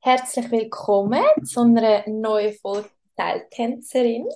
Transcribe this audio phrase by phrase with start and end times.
[0.00, 4.28] Herzlich willkommen zu einer neuen Folge Teiltänzerin.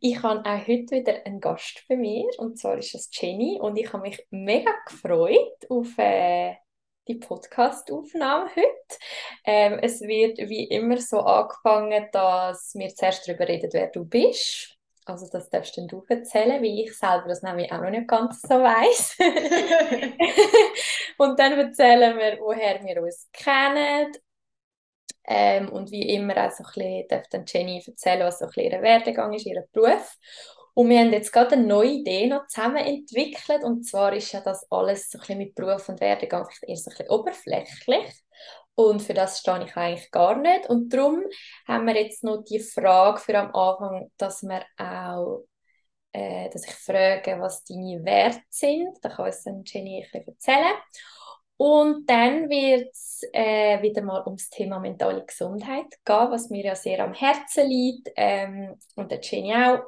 [0.00, 3.76] Ich habe auch heute wieder einen Gast bei mir und zwar ist es Jenny und
[3.76, 6.54] ich habe mich mega gefreut auf äh,
[7.06, 8.98] die Podcast-Aufnahme heute.
[9.44, 14.78] Ähm, es wird wie immer so angefangen, dass wir zuerst darüber reden, wer du bist.
[15.04, 18.54] Also das darfst du erzählen, weil ich selber das nämlich auch noch nicht ganz so
[18.54, 19.18] weiß.
[21.18, 24.10] und dann erzählen wir, woher wir uns kennen
[25.32, 28.82] ähm, und wie immer auch so ein bisschen, Jenny erzählen, was so ein bisschen ihr
[28.82, 30.16] Werdegang ist, ihr Beruf.
[30.74, 33.62] Und wir haben jetzt gerade eine neue Idee noch zusammen entwickelt.
[33.62, 36.76] Und zwar ist ja das alles so ein bisschen mit Beruf und Werdegang vielleicht eher
[36.76, 38.22] so ein bisschen oberflächlich.
[38.74, 40.68] Und für das stehe ich eigentlich gar nicht.
[40.68, 41.22] Und darum
[41.68, 45.44] haben wir jetzt noch die Frage für am Anfang, dass wir auch
[46.12, 48.98] äh, dass ich frage, was deine Werte sind.
[49.00, 50.74] Da kann uns dann Jenny ein bisschen erzählen.
[51.60, 56.74] Und dann wird es äh, wieder mal ums Thema mentale Gesundheit gehen, was mir ja
[56.74, 58.08] sehr am Herzen liegt.
[58.16, 59.80] Ähm, und der Jenny auch.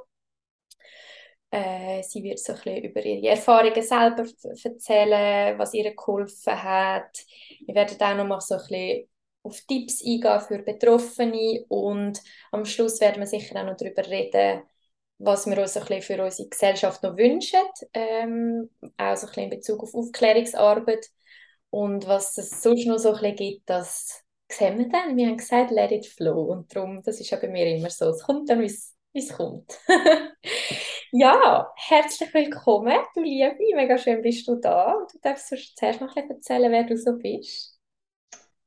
[1.51, 4.27] Äh, sie wird so ein bisschen über ihre Erfahrungen selber
[4.62, 7.25] erzählen, was ihr geholfen hat.
[7.64, 9.09] Wir werden auch noch mal so ein bisschen
[9.42, 12.20] auf Tipps eingehen für Betroffene und
[12.51, 14.62] am Schluss werden wir sicher auch noch darüber reden,
[15.17, 17.61] was wir uns ein bisschen für unsere Gesellschaft noch wünschen,
[17.95, 21.09] ähm, auch so ein bisschen in Bezug auf Aufklärungsarbeit
[21.73, 25.17] und was es sonst noch so ein bisschen gibt, das sehen wir dann.
[25.17, 26.53] Wir haben gesagt, let it flow.
[26.53, 28.11] Und darum, das ist ja bei mir immer so.
[28.11, 28.67] Es kommt dann, wie
[29.14, 29.81] es kommt.
[31.12, 33.56] ja, herzlich willkommen, du Liebe.
[33.75, 34.92] Mega schön bist du da.
[34.92, 37.81] Und du darfst sonst zuerst noch ein bisschen erzählen, wer du so bist.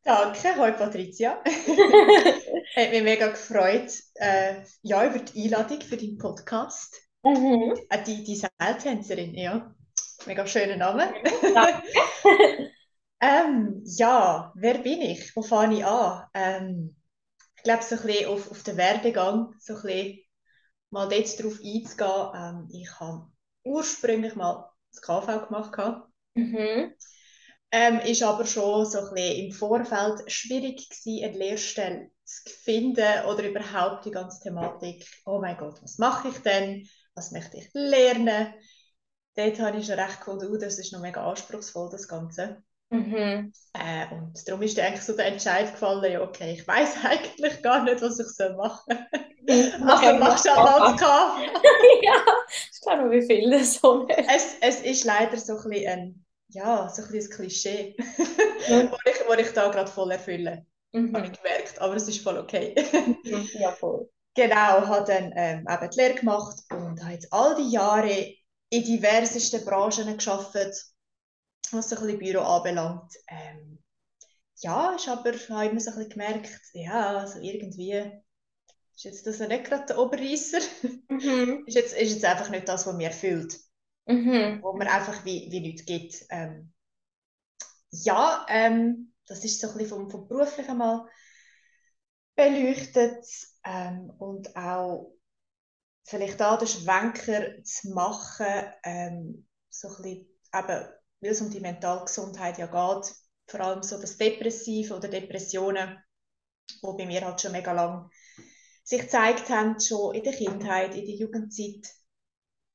[0.02, 1.44] Danke, hallo Patricia.
[2.76, 7.08] Hat mich mega gefreut äh, ja, über die Einladung für deinen Podcast.
[7.22, 7.76] Mhm.
[7.88, 9.76] Äh, die, die Seiltänzerin, ja.
[10.26, 11.14] Mega schöner Name.
[11.54, 12.72] Danke.
[13.26, 15.36] Ähm, ja, wer bin ich?
[15.36, 16.28] Wo fange ich an?
[16.36, 16.96] Ähm,
[17.58, 20.20] ich glaube, so ein bisschen auf, auf den Werdegang, so ein bisschen
[20.92, 22.32] mal dort darauf einzugehen.
[22.36, 23.28] Ähm, ich habe
[23.64, 26.04] ursprünglich mal das KV gemacht.
[26.36, 26.94] Mhm.
[27.72, 33.26] Ähm, ist aber schon so ein bisschen im Vorfeld schwierig gewesen, eine Lehrstelle zu finden
[33.26, 35.04] oder überhaupt die ganze Thematik.
[35.26, 36.88] Oh mein Gott, was mache ich denn?
[37.16, 38.54] Was möchte ich lernen?
[39.34, 42.64] Dort habe ich schon recht gefunden, oh, das ist noch mega anspruchsvoll, das Ganze.
[42.96, 43.54] Mhm.
[43.74, 47.84] Äh, und darum ist eigentlich so der Entscheid gefallen, ja, okay, ich weiß eigentlich gar
[47.84, 49.08] nicht, was ich soll machen
[49.48, 49.90] soll.
[49.90, 51.04] also machst du halt KV.
[52.04, 52.16] ja,
[52.72, 57.04] ich glaube wie viele so es, es ist leider so ein bisschen ein, ja, so
[57.04, 58.92] ein, bisschen ein Klischee, mhm.
[58.92, 60.66] wo, ich, wo ich da gerade voll erfülle.
[60.94, 61.16] Mhm.
[61.16, 62.76] Habe ich gemerkt, aber es ist voll okay.
[63.24, 63.50] Mhm.
[63.60, 64.10] ja, voll.
[64.36, 64.56] Genau,
[64.88, 68.36] habe dann ähm, eben die Lehre gemacht und habe jetzt all die Jahre
[68.70, 70.76] in diversesten Branchen gearbeitet
[71.76, 73.14] was so ein bisschen Büro anbelangt.
[73.28, 73.84] Ähm,
[74.58, 77.92] ja, ich aber habe immer so ein bisschen gemerkt, ja, also irgendwie
[78.96, 80.60] ist jetzt das nicht gerade der Oberreisser.
[81.10, 81.64] Mhm.
[81.68, 83.60] ist, jetzt, ist jetzt einfach nicht das, was mir erfüllt.
[84.06, 84.60] Mhm.
[84.62, 86.26] Wo mir einfach wie, wie nichts gibt.
[86.30, 86.72] Ähm,
[87.92, 91.08] ja, ähm, das ist so ein bisschen vom, vom Beruflichen mal
[92.36, 93.26] beleuchtet
[93.64, 95.16] ähm, und auch
[96.04, 98.46] vielleicht da den Schwenker zu machen,
[98.84, 100.88] ähm, so ein bisschen eben
[101.26, 103.14] weil es um die mentale Gesundheit ja geht,
[103.48, 105.98] vor allem so das Depressive oder Depressionen,
[106.82, 108.10] wo bei mir halt schon mega lang
[108.84, 111.92] sich gezeigt haben, schon in der Kindheit, in der Jugendzeit,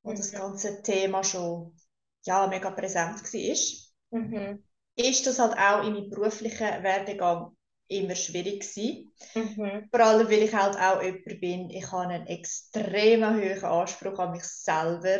[0.03, 0.15] wo mhm.
[0.17, 1.77] das ganze Thema schon
[2.25, 4.19] ja, mega präsent war.
[4.19, 4.63] Mhm.
[4.97, 7.55] Ist das halt auch in meinem beruflichen Werdegang
[7.87, 9.13] immer schwierig gewesen.
[9.33, 9.87] Mhm.
[9.89, 14.31] Vor allem, weil ich halt auch jemand bin, ich habe einen extrem hohen Anspruch an
[14.31, 15.19] mich selber,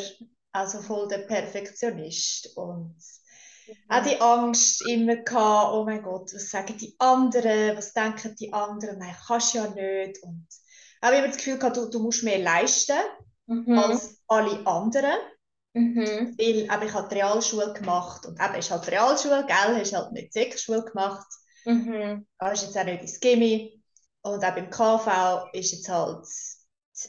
[0.52, 2.96] also voll der Perfektionist und
[3.90, 8.52] auch die Angst immer gehabt, oh mein Gott, was sagen die anderen, was denken die
[8.54, 10.22] anderen, nein, kannst ja nicht.
[10.24, 10.48] Und
[11.02, 13.00] auch immer das Gefühl gehabt, du, du musst mehr leisten
[13.48, 13.78] mhm.
[13.78, 15.18] als alle anderen.
[15.74, 16.36] Mhm.
[16.38, 19.94] Weil eben, ich habe die Realschule gemacht und eben ist halt die Realschule, gell, hast
[19.94, 21.28] halt nicht die Sekschule gemacht.
[21.66, 22.28] Mhm.
[22.38, 23.81] Aber ist jetzt auch nicht ins Gimmi.
[24.24, 26.25] Und auch beim KV ist jetzt halt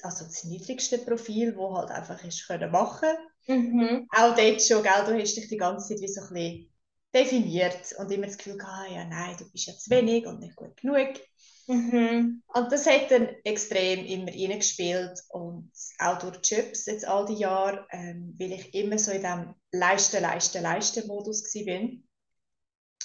[0.02, 3.10] also das niedrigste Profil, das halt einfach ist können machen
[3.46, 4.08] Mhm.
[4.10, 6.72] Auch dort schon, gell, du hast dich die ganze Zeit wie so ein bisschen
[7.14, 10.56] definiert und immer das Gefühl gehabt, ja nein, du bist ja zu wenig und nicht
[10.56, 11.20] gut genug.
[11.66, 12.42] Mhm.
[12.46, 17.86] Und das hat dann extrem immer reingespielt und auch durch Jobs jetzt all die Jahre,
[17.90, 21.88] ähm, weil ich immer so in diesem Leisten, Leisten, Leisten-Modus war,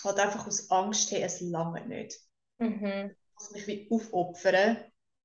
[0.03, 2.19] halt einfach aus Angst, hey, es lange nicht.
[2.59, 3.11] Mhm.
[3.11, 4.77] Ich muss mich wie aufopfern,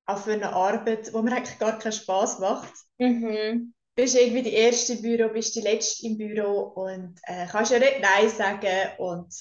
[0.06, 2.73] auch für eine Arbeit, die mir eigentlich gar keinen Spass macht.
[2.99, 7.73] Mhm bist irgendwie die erste im Büro, bist die letzte im Büro und äh, kannst
[7.73, 9.35] ja nicht Nein sagen und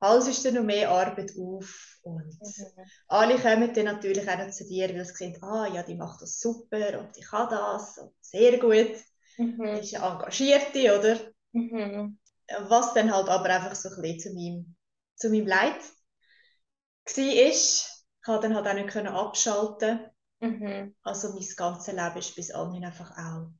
[0.00, 2.84] alles ist dann noch mehr Arbeit auf Und mhm.
[3.08, 6.20] alle kommen dann natürlich auch noch zu dir, weil sie sehen, ah ja, die macht
[6.20, 8.96] das super und die kann das und sehr gut.
[9.38, 9.64] Mhm.
[9.64, 11.18] Ist ja engagierte, oder?
[11.52, 12.18] Mhm.
[12.68, 14.76] Was dann halt aber einfach so ein bisschen zu meinem,
[15.16, 15.80] zu meinem Leid
[17.06, 17.24] war.
[17.24, 17.86] Ich
[18.22, 20.10] konnte dann halt auch nicht abschalten.
[20.40, 20.94] Mhm.
[21.02, 23.50] Also mein ganzes Leben ist bis anhin einfach auch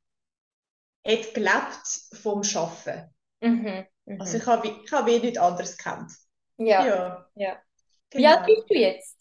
[1.06, 3.14] hat gelebt vom Arbeiten.
[3.40, 3.86] Mhm.
[4.06, 4.20] Mhm.
[4.20, 6.12] Also ich habe, ich habe nichts anderes gekannt.
[6.56, 6.86] Ja.
[6.86, 7.26] ja.
[7.34, 7.62] ja.
[8.10, 8.22] Genau.
[8.22, 9.16] Wie alt bist du jetzt?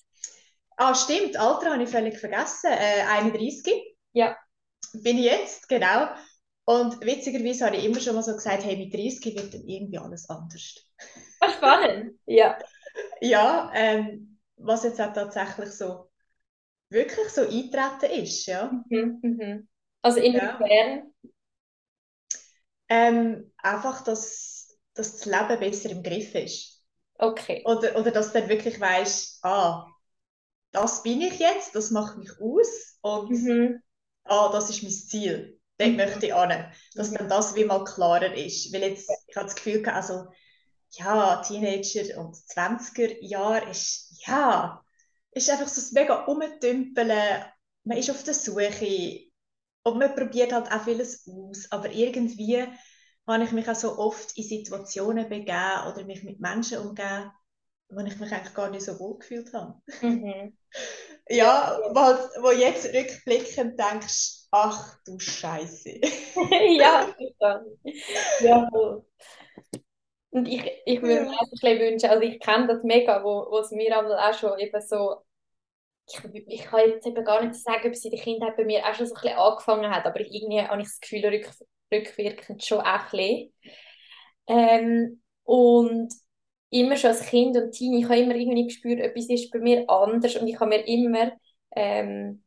[0.77, 2.71] Ah, stimmt, Alter habe ich völlig vergessen.
[2.71, 3.95] Äh, 31.
[4.13, 4.37] Ja.
[4.93, 6.09] Bin ich jetzt, genau.
[6.65, 9.97] Und witzigerweise habe ich immer schon mal so gesagt, hey, mit 30 wird dann irgendwie
[9.97, 10.75] alles anders.
[11.39, 12.57] Ah, spannend, ja.
[13.19, 16.09] ja, ähm, was jetzt auch tatsächlich so
[16.89, 18.71] wirklich so eintreten ist, ja.
[18.89, 19.67] Mhm, mhm.
[20.01, 20.69] Also inwiefern?
[20.69, 21.03] Ja.
[22.93, 26.83] Ähm, einfach, dass, dass das Leben besser im Griff ist.
[27.17, 27.63] Okay.
[27.65, 29.87] Oder, oder dass du dann wirklich weißt, ah,
[30.71, 33.81] das bin ich jetzt, das macht mich aus und mhm.
[34.25, 35.59] ah, das ist mein Ziel.
[35.77, 35.97] Dort mhm.
[35.97, 36.71] möchte ich an.
[36.93, 37.15] Dass mhm.
[37.15, 38.71] dann das wie mal klarer ist.
[38.71, 40.27] Weil jetzt, ich habe das Gefühl, also,
[40.91, 44.83] ja, Teenager und 20er Jahre ist, ja,
[45.31, 47.43] ist einfach so ein mega Umtümpeln.
[47.85, 49.31] Man ist auf der Suche
[49.83, 51.71] und man probiert halt auch vieles aus.
[51.71, 52.65] Aber irgendwie
[53.27, 57.31] habe ich mich auch so oft in Situationen begeben oder mich mit Menschen umgeben,
[57.89, 59.75] wo ich mich eigentlich gar nicht so wohl gefühlt habe.
[60.01, 60.57] Mhm.
[61.29, 65.99] ja, weil, wo jetzt rückblickend denkst, ach du Scheiße.
[66.77, 67.13] ja,
[68.41, 68.69] ja.
[70.31, 73.59] Und ich, ich würde mir auch ein wünschen, also ich kenne das mega, wo, wo
[73.59, 75.17] es mir auch schon eben so,
[76.05, 78.93] ich, ich kann jetzt eben gar nicht sagen, ob sie die Kindheit bei mir auch
[78.93, 81.49] schon so ein bisschen angefangen hat, aber ich, irgendwie habe ich das Gefühl, rück,
[81.93, 83.53] rückwirkend schon auch ein bisschen.
[84.47, 86.13] Ähm, und
[86.69, 89.89] immer schon als Kind und Teenie, ich habe immer irgendwie gespürt, etwas ist bei mir
[89.89, 91.31] anders und ich habe mir immer,
[91.75, 92.43] ähm,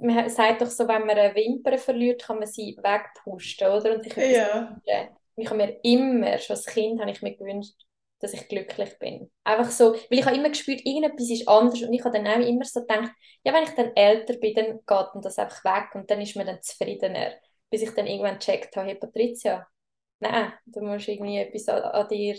[0.00, 3.94] man sagt doch so, wenn man eine Wimper verliert, kann man sie wegpusten, oder?
[3.94, 4.16] Und ich,
[4.84, 5.08] ja.
[5.36, 7.74] ich habe mir immer, schon als Kind, habe ich mir gewünscht,
[8.20, 9.30] dass ich glücklich bin.
[9.44, 12.46] Einfach so, weil ich habe immer gespürt, irgendetwas ist anders und ich habe dann auch
[12.46, 13.12] immer so gedacht,
[13.44, 16.46] ja, wenn ich dann älter bin, dann geht das einfach weg und dann ist man
[16.46, 17.32] dann zufriedener
[17.70, 19.66] bis ich dann irgendwann gecheckt habe, hey Patricia,
[20.20, 22.36] nein, du musst irgendwie etwas an, an dir,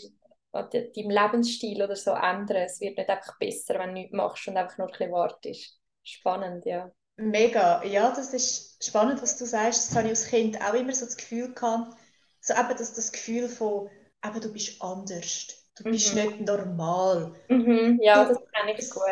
[0.51, 2.63] an deinem Lebensstil oder so ändern.
[2.63, 5.79] Es wird nicht einfach besser, wenn du nichts machst und einfach nur ein bisschen wartest.
[6.03, 6.91] Spannend, ja.
[7.17, 9.89] Mega, ja, das ist spannend, was du sagst.
[9.89, 11.95] Das habe ich als Kind auch immer so das Gefühl gehabt,
[12.39, 13.89] so eben das, das Gefühl von,
[14.25, 16.21] eben, du bist anders, du bist mhm.
[16.21, 17.31] nicht normal.
[17.47, 19.03] Mhm, ja, das kenne ich gut.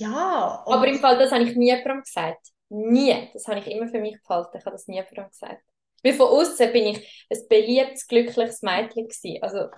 [0.00, 0.62] Ja.
[0.66, 2.48] Aber im Fall, das habe ich nie jemandem gesagt.
[2.68, 3.28] Nie.
[3.32, 4.56] Das habe ich immer für mich behalten.
[4.58, 5.62] Ich habe das nie jemandem gesagt.
[6.02, 9.42] Weil von außen bin ich ein beliebtes, glückliches Mädchen gewesen.
[9.42, 9.68] Also,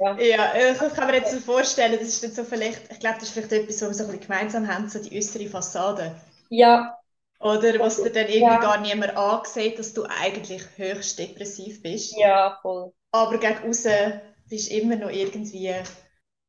[0.00, 0.18] ja.
[0.18, 3.28] ja, ich kann mir jetzt so vorstellen, das ist nicht so vielleicht, ich glaube, das
[3.28, 6.14] ist vielleicht etwas, was wir so ein bisschen gemeinsam haben, so die äußere Fassade.
[6.48, 6.96] Ja.
[7.40, 8.60] Oder was dir dann irgendwie ja.
[8.60, 12.16] gar niemand ansieht, dass du eigentlich höchst depressiv bist.
[12.16, 12.92] Ja, voll.
[13.10, 14.20] Aber gegen außen
[14.54, 15.74] bist immer noch irgendwie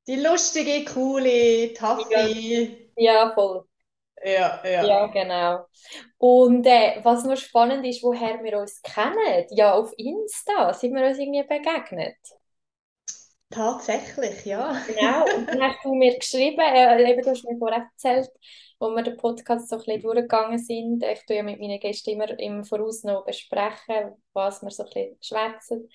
[0.08, 2.06] die lustige, coole, taffe.
[2.12, 2.68] Ja.
[2.98, 3.66] ja, voll.
[4.24, 4.86] Ja, ja.
[4.86, 5.66] Ja, genau.
[6.20, 11.08] Und äh, was noch spannend ist, woher wir uns kennen, ja, auf Insta sind wir
[11.08, 12.16] uns irgendwie begegnet.
[13.50, 14.80] Tatsächlich, ja.
[14.86, 18.30] Genau, und dann hast du mir geschrieben, äh, eben, du hast mir vorher erzählt,
[18.80, 21.04] wo wir den Podcast so ein bisschen durchgegangen sind.
[21.04, 24.90] Ich tue ja mit meinen Gästen immer im Voraus noch besprechen, was wir so ein
[24.90, 25.90] bisschen schwätzen.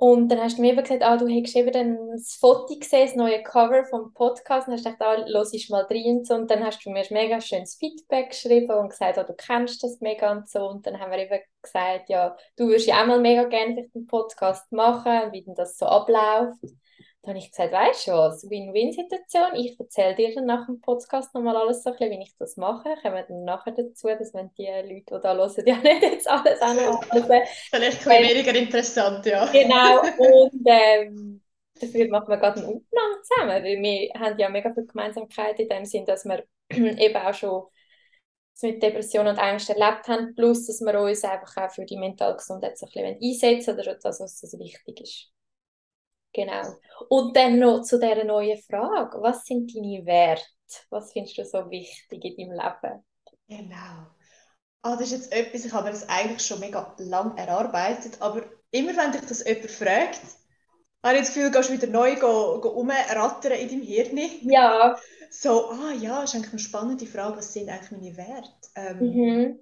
[0.00, 3.16] Und dann hast du mir eben gesagt, ah, du hast eben das Foto gesehen, das
[3.16, 6.30] neue Cover vom Podcast, und hast gedacht, ah, los ich mal rein und.
[6.30, 9.84] Und dann hast du mir ein mega schönes Feedback geschrieben und gesagt, ah, du kennst
[9.84, 10.66] das mega und so.
[10.66, 14.06] Und dann haben wir eben gesagt, ja, du würdest ja auch mal mega gerne einen
[14.06, 16.56] Podcast machen, wie denn das so abläuft.
[17.22, 19.54] Dann habe ich gesagt, weißt du was, Win-Win-Situation.
[19.54, 22.56] Ich erzähle dir dann nach dem Podcast nochmal alles so ein bisschen, wie ich das
[22.56, 22.94] mache.
[23.02, 26.30] Kommen wir dann nachher dazu, dass wenn die Leute, die da hören, ja nicht jetzt
[26.30, 27.04] alles auch
[27.70, 29.44] Vielleicht ein weniger interessant, ja.
[29.52, 31.42] Genau, und ähm,
[31.78, 35.68] dafür machen wir gerade einen Umgang zusammen, weil wir haben ja mega viel Gemeinsamkeit in
[35.68, 37.64] dem Sinn, dass wir eben auch schon
[38.62, 42.36] mit Depressionen und Angst erlebt haben, plus dass wir uns einfach auch für die mentale
[42.36, 45.30] Gesundheit so ein bisschen einsetzen oder das, was uns wichtig ist.
[46.32, 46.62] Genau.
[47.08, 49.20] Und dann noch zu dieser neuen Frage.
[49.20, 50.44] Was sind deine Werte?
[50.90, 53.04] Was findest du so wichtig in deinem Leben?
[53.48, 54.06] Genau.
[54.82, 58.96] Ah, das ist jetzt etwas, ich habe das eigentlich schon mega lang erarbeitet, aber immer
[58.96, 60.20] wenn dich das jemand fragt,
[61.02, 64.18] habe ich das Gefühl, du gehst wieder neu go, in deinem Hirn.
[64.42, 64.96] Ja.
[65.32, 68.50] So, ah ja, ist eigentlich eine spannende Frage, was sind eigentlich meine Werte?
[68.74, 69.60] Ähm, mhm.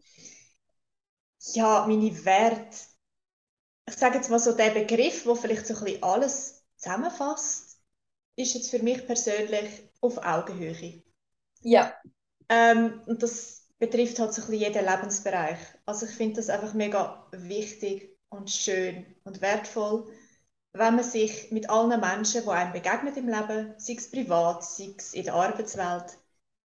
[1.52, 2.74] Ja, meine Werte,
[3.86, 7.80] ich sage jetzt mal so der Begriff, wo vielleicht so ein bisschen alles zusammenfasst,
[8.36, 11.02] ist jetzt für mich persönlich auf Augenhöhe.
[11.62, 11.94] Ja.
[12.48, 15.58] Ähm, und das betrifft halt so ein bisschen jeden Lebensbereich.
[15.86, 20.10] Also ich finde das einfach mega wichtig und schön und wertvoll,
[20.72, 24.94] wenn man sich mit allen Menschen, die einem begegnet im Leben, sei es privat, sei
[24.96, 26.18] es in der Arbeitswelt,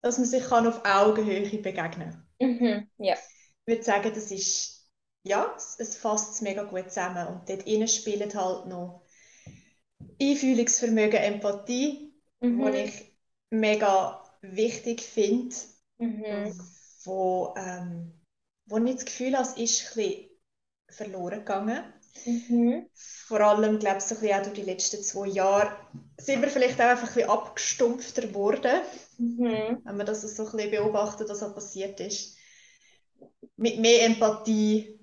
[0.02, 2.28] dass man sich kann auf Augenhöhe begegnen kann.
[2.40, 3.16] Mhm, ja.
[3.66, 4.90] Ich würde sagen, das ist,
[5.24, 9.01] ja, es fasst mega gut zusammen und dort innen spielt halt noch
[10.22, 12.60] Einfühlungsvermögen, Empathie, mhm.
[12.60, 13.18] wo ich
[13.50, 15.56] mega wichtig finde,
[15.98, 16.60] mhm.
[17.04, 18.14] wo, ähm,
[18.66, 20.30] wo ich das Gefühl habe, es ist ein bisschen
[20.90, 21.84] verloren gegangen.
[22.26, 22.88] Mhm.
[22.94, 25.76] Vor allem, glaube ich, so ein auch durch die letzten zwei Jahre
[26.18, 28.82] sind wir vielleicht auch einfach ein bisschen abgestumpfter geworden,
[29.18, 29.82] mhm.
[29.84, 32.38] wenn man das so ein bisschen beobachtet, was so passiert ist.
[33.56, 35.00] Mit mehr Empathie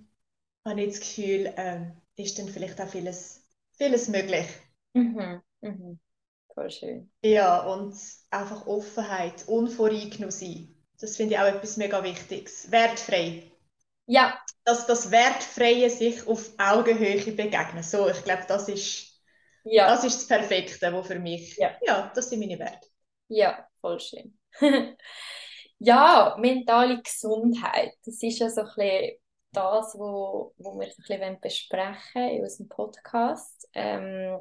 [0.65, 3.47] habe ich das Gefühl, ähm, ist dann vielleicht auch vieles,
[3.79, 4.47] vieles möglich.
[4.93, 5.43] Mhm.
[5.61, 6.01] Mhm.
[6.55, 7.13] Voll schön.
[7.23, 7.95] Ja, und
[8.31, 10.75] einfach Offenheit, unvoreingenommen sein.
[11.01, 12.71] Das finde ich auch etwas mega Wichtiges.
[12.71, 13.45] Wertfrei.
[14.07, 14.39] Ja.
[14.65, 17.83] Dass das Wertfreie sich auf Augenhöhe begegnen.
[17.83, 19.23] So, ich glaube, das ist,
[19.65, 19.87] ja.
[19.89, 21.77] das ist das Perfekte, wo für mich, ja.
[21.83, 22.89] ja, das sind meine Werte.
[23.29, 24.37] Ja, voll schön.
[25.79, 29.19] ja, mentale Gesundheit, das ist ja so ein bisschen
[29.53, 33.69] das, wo, wo wir so ein bisschen besprechen in unserem Podcast.
[33.75, 34.41] Ähm,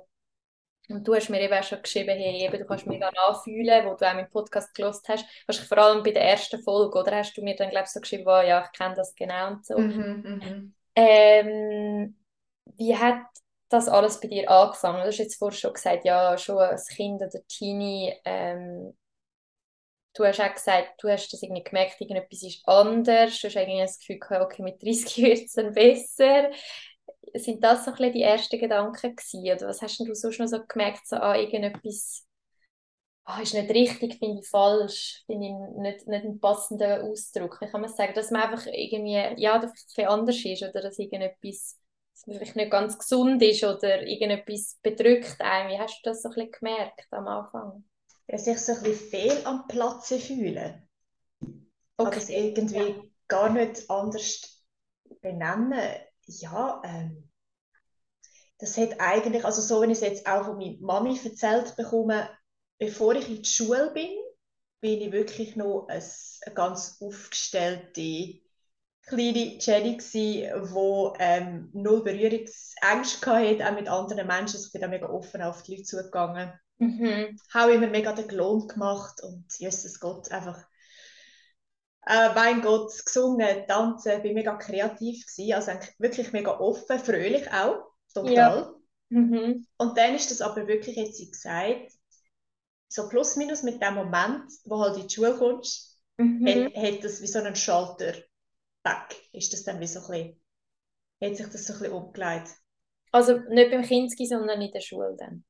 [0.90, 3.86] und du hast mir eben auch schon geschrieben, hey, eben, du kannst mich da anfühlen,
[3.86, 5.26] wo du auch meinen Podcast gelost hast.
[5.46, 8.00] Wahrscheinlich vor allem bei der ersten Folge, oder hast du mir dann, glaube ich, so
[8.00, 9.78] geschrieben, oh, ja, ich kenne das genau und so.
[9.78, 10.74] Mhm, mhm.
[10.96, 12.16] ähm,
[12.78, 13.22] wie hat
[13.70, 15.02] das alles bei dir angefangen?
[15.02, 18.94] Du hast jetzt vorhin schon gesagt, ja, schon als Kind oder Teenie, ähm,
[20.18, 23.82] du hast auch gesagt, du hast das irgendwie gemerkt, irgendetwas ist anders, du hast irgendwie
[23.82, 26.50] das Gefühl gehabt, okay, mit 30 wird es dann besser
[27.34, 29.44] sind das so ein die ersten Gedanken gewesen?
[29.44, 32.28] Oder was hast du sonst noch so gemerkt, so ah, irgendetwas
[33.28, 37.60] oh, ist nicht richtig, finde ich falsch, finde ich nicht, nicht einen passenden Ausdruck.
[37.62, 41.00] Ich kann man sagen, dass man einfach irgendwie, ja, dass es anders ist oder dass
[41.00, 41.80] irgendetwas
[42.18, 45.70] dass man vielleicht nicht ganz gesund ist oder irgendetwas bedrückt einen.
[45.70, 47.84] Wie hast du das so ein bisschen gemerkt am Anfang?
[48.28, 50.90] Ja, sich so ein bisschen fehl am Platz fühlen.
[51.98, 52.18] Okay.
[52.18, 53.04] Es irgendwie ja.
[53.28, 54.64] gar nicht anders
[55.22, 55.96] benennen.
[56.28, 57.30] Ja, ähm,
[58.60, 62.30] das hat eigentlich, also so wenn ich es jetzt auch von meiner Mami erzählt bekomme,
[62.80, 64.10] bevor ich in die Schule bin,
[64.82, 66.04] bin ich wirklich noch eine,
[66.46, 68.42] eine ganz aufgestellte
[69.08, 70.44] kleine Jenny die
[71.20, 74.60] ähm, null Berührungsängste hatte, auch mit anderen Menschen.
[74.60, 76.52] Ich bin da mega offen auf die Leute zugegangen.
[76.78, 77.40] Mhm.
[77.54, 80.62] Habe immer mega den Lohn gemacht und Jesus Gott einfach
[82.08, 87.92] äh, mein Gott, gesungen, tanzen, bin mega kreativ gewesen, also wirklich mega offen, fröhlich auch
[88.14, 88.34] total.
[88.34, 88.74] Ja.
[89.10, 89.66] Mhm.
[89.78, 91.92] Und dann ist das aber wirklich jetzt gesagt,
[92.90, 96.46] so plus minus mit dem Moment, wo halt in die Schule kommst, mhm.
[96.48, 98.14] hat, hat das wie so einen Schalter
[98.84, 99.30] weg.
[99.34, 100.42] Ist das dann wie so ein bisschen,
[101.22, 102.50] hat sich das so ein bisschen umgelegt.
[103.12, 105.44] Also nicht beim Kinski, sondern in der Schule dann?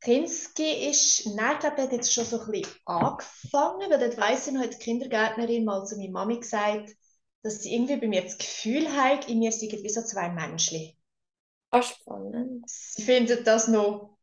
[0.00, 4.52] Kinski ist, nein, glaube, hat jetzt schon so ein bisschen angefangen, weil dort weiss ich
[4.52, 6.90] noch, hat die Kindergärtnerin mal zu meiner Mami gesagt,
[7.42, 10.92] dass sie irgendwie bei mir das Gefühl hat, in mir sind wie so zwei Menschen.
[11.70, 12.64] Ah, spannend.
[12.68, 14.18] Sie findet das noch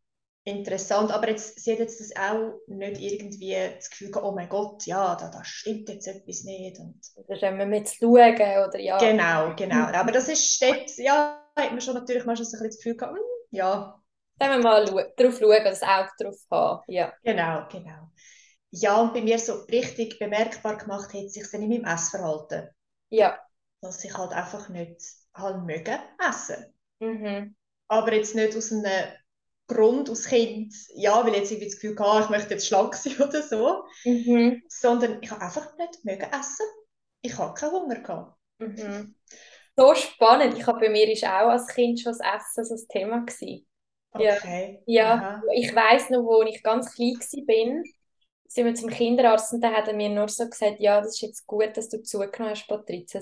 [0.45, 4.85] interessant, aber jetzt, sie hat jetzt das auch nicht irgendwie das Gefühl oh mein Gott,
[4.85, 6.79] ja, da, da stimmt jetzt etwas nicht.
[6.79, 8.97] Und oder wenn wir mit schauen, oder ja.
[8.99, 9.87] Genau, genau.
[9.87, 12.77] Aber das ist, steht, ja, hat man schon natürlich mal schon so ein bisschen das
[12.77, 13.23] Gefühl gehabt, hm,
[14.37, 17.13] Dann wir mal drauf schauen, das Auge drauf haben, ja.
[17.23, 18.09] Genau, genau.
[18.71, 22.69] Ja, und bei mir so richtig bemerkbar gemacht hat sich dann in meinem Essverhalten.
[23.09, 23.39] Ja.
[23.81, 25.01] Dass ich halt einfach nicht
[25.33, 26.73] halt mögen essen.
[26.99, 27.55] Mhm.
[27.87, 29.07] Aber jetzt nicht aus einem
[29.67, 33.15] Grund, aus Kind, ja, weil jetzt irgendwie das Gefühl hatte, ich möchte jetzt schlank sein
[33.21, 34.61] oder so, mhm.
[34.67, 36.65] sondern ich habe einfach nicht mögen essen.
[37.21, 38.37] Ich habe keinen Hunger gehabt.
[38.59, 39.15] Mhm.
[39.77, 40.57] So spannend.
[40.57, 43.65] Ich habe bei mir ist auch als Kind schon das Essen so ein Thema gewesen.
[44.15, 44.81] Okay.
[44.85, 45.41] Ja, ja.
[45.53, 47.83] ich weiß noch, wo ich ganz klein war,
[48.47, 51.21] sind wir zum Kinderarzt und da hat er mir nur so gesagt, ja, das ist
[51.21, 53.21] jetzt gut, dass du zugenommen hast, Patrizia.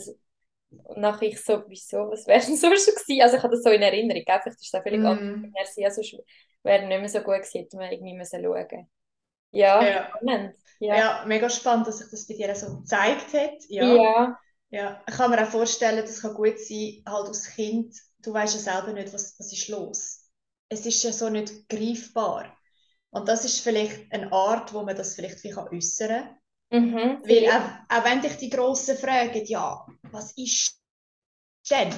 [0.83, 3.21] Und nachher ich so, wieso, was wäre denn sonst so gewesen?
[3.21, 5.05] Also ich habe das so in Erinnerung, vielleicht ist das völlig mm.
[5.05, 5.77] anders.
[5.77, 6.23] Also
[6.63, 8.87] wäre nicht mehr so gut gewesen, hätte man irgendwie müssen schauen
[9.51, 10.09] Ja, ja.
[10.17, 10.55] spannend.
[10.79, 10.95] Ja.
[10.97, 13.63] ja, mega spannend, dass sich das bei dir so gezeigt hat.
[13.69, 13.85] Ja.
[13.85, 14.39] ja.
[14.69, 15.03] ja.
[15.07, 18.73] Ich kann mir auch vorstellen, das kann gut sein, halt als Kind, du weißt ja
[18.73, 20.22] selber nicht, was, was ist los.
[20.73, 22.57] Es ist ja so nicht greifbar.
[23.11, 26.37] Und das ist vielleicht eine Art, wo man das vielleicht wie äußern kann
[26.71, 30.79] Mhm, Weil auch, auch, wenn dich die Grossen fragen, ja, was ist
[31.69, 31.93] denn?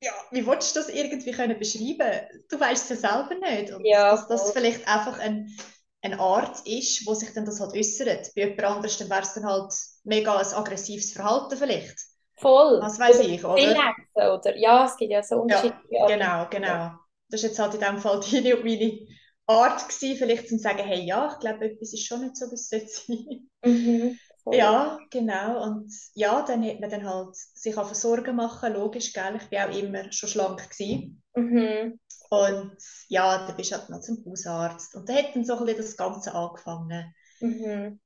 [0.00, 2.26] Ja, wie willst du das irgendwie können beschreiben?
[2.48, 3.72] Du weißt es ja selber nicht.
[3.72, 5.54] Und ja, dass das vielleicht einfach ein,
[6.00, 8.32] eine Art ist, wo sich dann das halt äußert.
[8.34, 9.74] Bei jemand anderem wäre es dann halt
[10.04, 11.98] mega ein aggressives Verhalten vielleicht.
[12.36, 12.80] Voll.
[12.80, 13.56] Was weiß ich, oder?
[13.56, 14.56] Relaxen, oder?
[14.56, 16.98] Ja, es gibt ja so unterschiedliche ja, Genau, genau.
[17.28, 18.98] Das war jetzt halt in dem Fall deine und meine
[19.46, 22.54] Art gewesen, vielleicht zu sagen, hey, ja, ich glaube, etwas ist schon nicht so, wie
[22.54, 23.48] es sollte sein.
[23.64, 24.18] Mhm.
[24.50, 25.62] Ja, genau.
[25.62, 29.36] Und ja, dann hat man dann halt sich auf Sorgen machen, logisch, gell?
[29.36, 31.22] Ich war auch immer schon schlank gewesen.
[31.34, 31.98] Mhm.
[32.30, 32.76] Und
[33.08, 34.94] ja, dann bist du halt noch zum Hausarzt.
[34.94, 37.14] Und dann hat dann so ein bisschen das Ganze angefangen.
[37.40, 38.00] Mhm.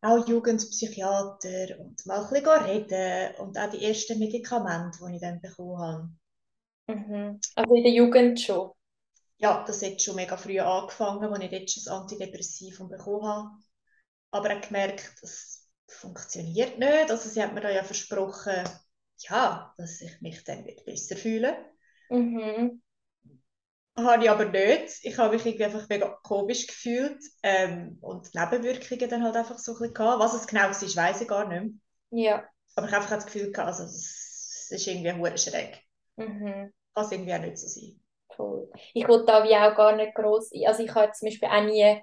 [0.00, 5.40] Auch Jugendpsychiater und mal ein bisschen reden und auch die ersten Medikamente, die ich dann
[5.40, 6.10] bekommen habe.
[6.86, 7.40] Mhm.
[7.54, 8.70] Also in der Jugend schon?
[9.38, 13.50] Ja, das hat schon mega früh angefangen, als ich jetzt schon das Antidepressivum bekommen habe.
[14.30, 17.10] Aber ich gemerkt, das funktioniert nicht.
[17.10, 18.64] Also sie hat mir da ja versprochen,
[19.18, 21.56] ja, dass ich mich dann besser fühle.
[22.08, 22.82] Mhm.
[23.96, 25.00] Habe ich aber nicht.
[25.02, 29.72] Ich habe mich irgendwie einfach mega komisch gefühlt ähm, und Nebenwirkungen dann halt einfach so
[29.72, 30.20] ein bisschen gehabt.
[30.20, 31.78] Was es genau war, weiß ich gar nicht
[32.10, 32.24] mehr.
[32.24, 32.48] Ja.
[32.74, 35.82] Aber ich habe einfach das Gefühl gehabt, also das ist irgendwie schräg.
[36.16, 36.72] Mhm.
[36.94, 38.00] Kann es irgendwie auch nicht so sein.
[38.38, 38.70] Cool.
[38.94, 42.00] Ich wollte da wie auch gar nicht groß, also ich habe zum Beispiel auch nie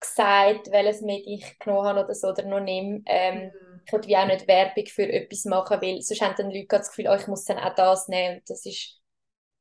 [0.00, 3.02] gesagt, welches Medien ich genommen habe oder so oder noch nehme.
[3.06, 3.82] Ähm, mhm.
[3.86, 6.88] Ich wollte wie auch nicht Werbung für etwas machen, weil sonst haben dann Leute das
[6.88, 9.00] Gefühl, oh, ich muss dann auch das nehmen und das ist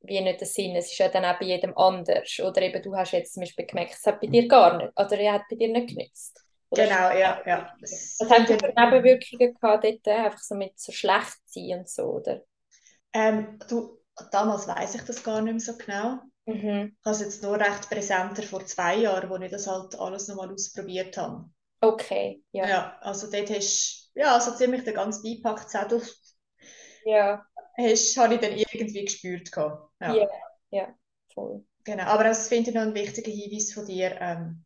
[0.02, 0.76] wie nicht der Sinn.
[0.76, 2.40] Es ist ja dann auch bei jedem anders.
[2.40, 5.20] Oder eben, du hast jetzt zum Beispiel gemerkt, es hat bei dir gar nicht, oder
[5.20, 6.44] er hat bei dir nicht genützt.
[6.70, 7.76] Oder genau, ja, ja.
[7.82, 12.42] Was haben für Nebenwirkungen gehabt dort, einfach so mit so schlecht sein und so, oder?
[13.14, 13.98] Ähm, du,
[14.32, 16.20] damals weiß ich das gar nicht mehr so genau.
[16.46, 16.96] Mhm.
[17.00, 20.28] Ich habe es jetzt nur recht präsenter vor zwei Jahren, wo ich das halt alles
[20.28, 21.50] nochmal ausprobiert habe.
[21.82, 22.68] Okay, ja.
[22.68, 26.02] Ja, also dort hast du ja, also ziemlich den ganzen Beipackzettel
[27.06, 27.46] ja.
[27.78, 29.50] hast, habe ich dann irgendwie gespürt.
[29.56, 29.90] Ja.
[30.00, 30.28] ja,
[30.70, 30.96] ja,
[31.34, 31.66] voll.
[31.84, 34.66] Genau, aber das finde ich noch ein wichtiger Hinweis von dir, ähm,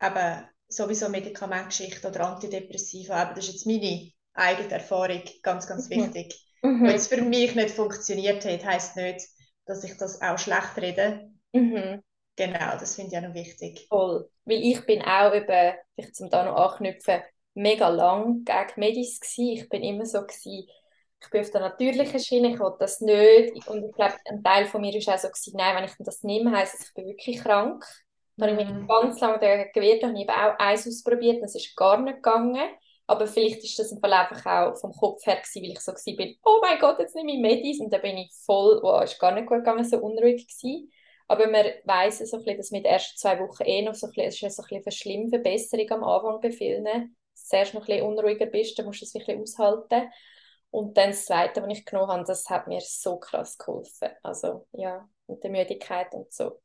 [0.00, 5.96] eben sowieso Medikamentgeschichte oder Antidepressiva, eben, das ist jetzt meine eigene Erfahrung, ganz, ganz mhm.
[5.96, 6.43] wichtig.
[6.64, 6.82] Mhm.
[6.82, 9.26] Wenn es für mich nicht funktioniert hat, heisst nicht,
[9.66, 11.30] dass ich das auch schlecht rede.
[11.52, 12.02] Mhm.
[12.36, 13.86] Genau, das finde ich auch noch wichtig.
[13.88, 14.28] Voll.
[14.46, 17.22] Weil ich bin auch eben, vielleicht zum da noch anknüpfen,
[17.52, 19.52] mega lang gegen Medis gsi.
[19.52, 20.66] Ich bin immer so gsi,
[21.20, 23.68] ich bin auf der natürlichen Schiene, ich will das nicht.
[23.68, 26.22] Und ich glaube, ein Teil von mir war auch so gewesen, nein, wenn ich das
[26.22, 27.84] nehme, heisst es, ich bin wirklich krank.
[28.36, 28.88] Da habe ich mich mhm.
[28.88, 32.68] ganz lange dagegen gewehrt und habe auch eins ausprobiert es ist gar nicht gegangen.
[33.06, 35.92] Aber vielleicht ist das im Fall einfach auch vom Kopf her gewesen, weil ich so
[36.16, 39.18] bin, oh mein Gott, jetzt nehme ich Medis und dann bin ich voll, oh, ist
[39.18, 40.90] gar nicht gut gegangen, so unruhig gewesen.
[41.28, 44.06] Aber man weiss so ein bisschen, dass mit den ersten zwei Wochen eh noch so
[44.06, 47.16] ein bisschen, so ein bisschen eine schlimme Verbesserung am Anfang bei vielen.
[47.34, 50.10] Zuerst noch ein bisschen unruhiger bist, dann musst du es wirklich aushalten.
[50.70, 54.10] Und dann das Zweite, was ich genommen habe, das hat mir so krass geholfen.
[54.22, 56.60] Also ja, mit der Müdigkeit und so.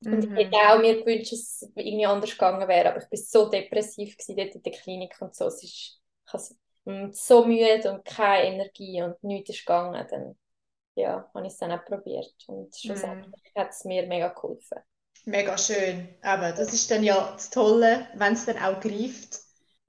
[0.00, 0.12] Mhm.
[0.12, 3.18] Und ich hätte auch mir gewünscht, dass es irgendwie anders gegangen wäre, aber ich war
[3.44, 5.46] so depressiv dort in der Klinik und so.
[5.46, 10.06] Es ist, ich war so müde und keine Energie und nichts ist gegangen.
[10.10, 10.36] Dann
[10.94, 13.60] ja, habe ich es dann auch probiert und schlussendlich mhm.
[13.60, 14.78] hat es mir mega geholfen.
[15.24, 16.08] Mega schön.
[16.22, 19.39] Aber das ist dann ja das Tolle, wenn es dann auch greift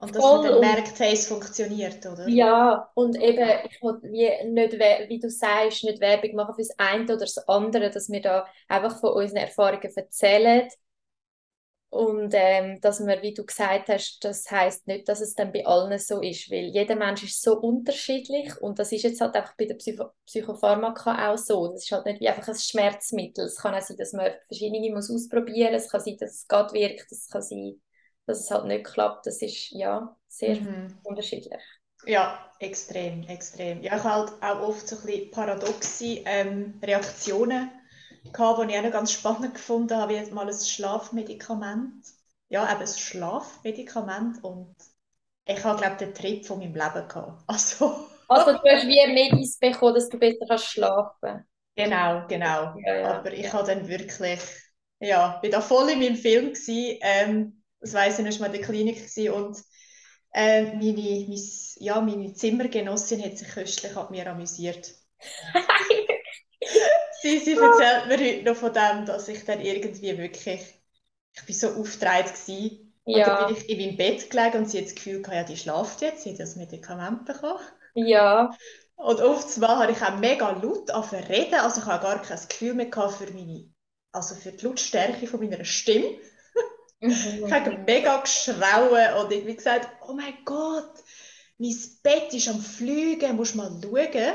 [0.02, 0.50] und dass Voll.
[0.50, 2.26] man merkt, hey, es funktioniert, oder?
[2.26, 6.76] Ja, und eben, ich will wie, nicht, wie du sagst, nicht Werbung machen für das
[6.76, 10.68] eine oder das andere, dass wir da einfach von unseren Erfahrungen erzählen.
[11.88, 15.64] Und ähm, dass man, wie du gesagt hast, das heißt nicht, dass es dann bei
[15.66, 19.54] allen so ist, weil jeder Mensch ist so unterschiedlich und das ist jetzt halt einfach
[19.56, 21.68] bei der Psycho Psychopharmaka auch so.
[21.68, 23.44] Das ist halt nicht wie einfach ein Schmerzmittel.
[23.44, 25.84] Es kann auch sein, dass man verschiedene muss ausprobieren muss.
[25.84, 27.12] Es kann sein, dass es gerade wirkt.
[27.12, 27.80] Es kann sein,
[28.26, 30.98] dass es halt nicht klappt, das ist ja sehr mhm.
[31.02, 31.62] unterschiedlich.
[32.04, 33.82] Ja, extrem, extrem.
[33.82, 37.70] Ja, ich habe halt auch oft so ein bisschen paradoxe ähm, Reaktionen
[38.32, 42.04] gehabt, die ich auch noch ganz spannend gefunden habe, wie jetzt mal ein Schlafmedikament.
[42.48, 44.74] Ja, eben ein Schlafmedikament und
[45.44, 47.42] ich habe, glaube ich, den Trip von meinem Leben gehabt.
[47.46, 52.74] Also, also du hast wie Medis bekommen, dass du besser kannst schlafen Genau, genau.
[52.84, 53.18] Ja, ja.
[53.18, 54.40] Aber ich habe dann wirklich,
[55.00, 58.52] ja, bin da voll in meinem Film gewesen, ähm, das weiss ich, noch mal in
[58.52, 58.98] der Klinik
[59.34, 59.58] und
[60.32, 61.40] äh, meine, mein,
[61.76, 64.94] ja, meine Zimmergenossin hat sich köstlich an mir amüsiert.
[67.20, 70.80] sie, sie erzählt mir heute noch von dem, dass ich dann irgendwie wirklich,
[71.34, 72.88] ich bin so aufgetragen gewesen.
[73.04, 73.26] Und ja.
[73.26, 75.56] dann bin ich in meinem Bett gelegen und sie hat das Gefühl gehabt, ja, die
[75.56, 77.58] schlaft jetzt, sie hat das Medikament bekommen.
[77.94, 78.56] Ja.
[78.94, 80.88] Und oft Mal habe ich auch mega laut
[81.28, 83.68] reden, also ich habe gar kein Gefühl mehr für meine,
[84.12, 86.16] also für die Lautstärke von meiner Stimme.
[87.02, 90.94] Ich habe mega geschrauen und irgendwie gesagt, oh mein Gott,
[91.58, 94.34] mein Bett ist am Fliegen, musst mal schauen.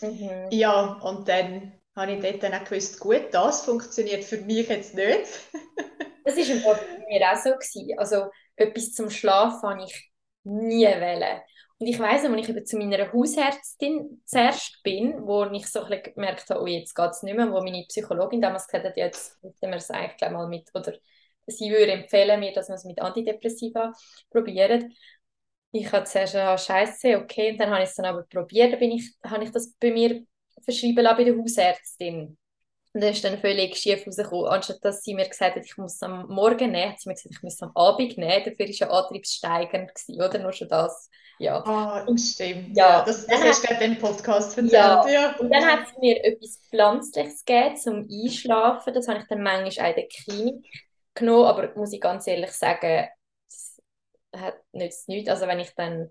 [0.00, 0.48] Mhm.
[0.50, 4.94] Ja, und dann habe ich dort dann auch gewusst, gut, das funktioniert für mich jetzt
[4.94, 5.26] nicht.
[6.24, 7.50] Das war bei mir auch so.
[7.50, 7.98] Gewesen.
[7.98, 10.12] Also etwas zum Schlafen habe ich
[10.44, 11.40] nie wollen.
[11.78, 16.00] Und ich weiss, als ich eben zu meiner Hausärztin zuerst bin, wo ich so ein
[16.00, 19.42] gemerkt habe, oh, jetzt geht es nicht mehr, wo meine Psychologin damals gesagt hat, jetzt
[19.42, 20.92] müssen wir es eigentlich gleich mal mit, oder
[21.46, 23.92] sie würde empfehlen mir, dass wir es mit Antidepressiva
[24.30, 24.94] probieren.
[25.72, 28.80] Ich habe zuerst ah, scheiße, okay, und dann habe ich es dann aber probiert, dann
[28.80, 30.22] bin ich, habe ich das bei mir
[30.62, 32.36] verschrieben bei der Hausärztin.
[32.94, 34.48] Und das ist dann völlig schief rausgekommen.
[34.48, 37.14] Anstatt dass sie mir gesagt hat, ich muss es am Morgen nehmen, hat sie mir
[37.14, 38.44] gesagt, ich muss es am Abend nehmen.
[38.44, 40.38] Dafür war ja antriebssteigernd, gewesen, oder?
[40.38, 41.08] Nur schon das.
[41.38, 41.64] Ja.
[41.64, 42.76] Ah, stimmt.
[42.76, 44.72] Ja, das, das hast du gerade im Podcast erzählt.
[44.72, 45.08] Ja.
[45.08, 45.36] ja.
[45.38, 48.92] Und dann hat sie mir etwas Pflanzliches gegeben zum Einschlafen.
[48.92, 50.66] Das habe ich dann manchmal auch in der Klinik
[51.14, 51.46] genommen.
[51.46, 53.08] Aber muss ich ganz ehrlich sagen,
[53.48, 53.82] das
[54.34, 55.30] hat nichts, nichts.
[55.30, 56.10] Also wenn ich dann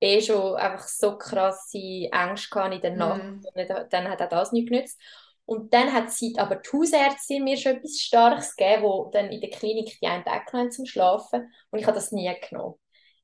[0.00, 3.42] eh schon einfach so krasse Ängste hatte in der Nacht, mm.
[3.90, 5.00] dann hat auch das nichts genützt.
[5.44, 9.40] Und dann hat sie aber die Hausärztin mir schon etwas Starkes gegeben, wo dann in
[9.40, 11.50] der Klinik die einen weggenommen zum Schlafen.
[11.70, 12.74] Und ich habe das nie genommen.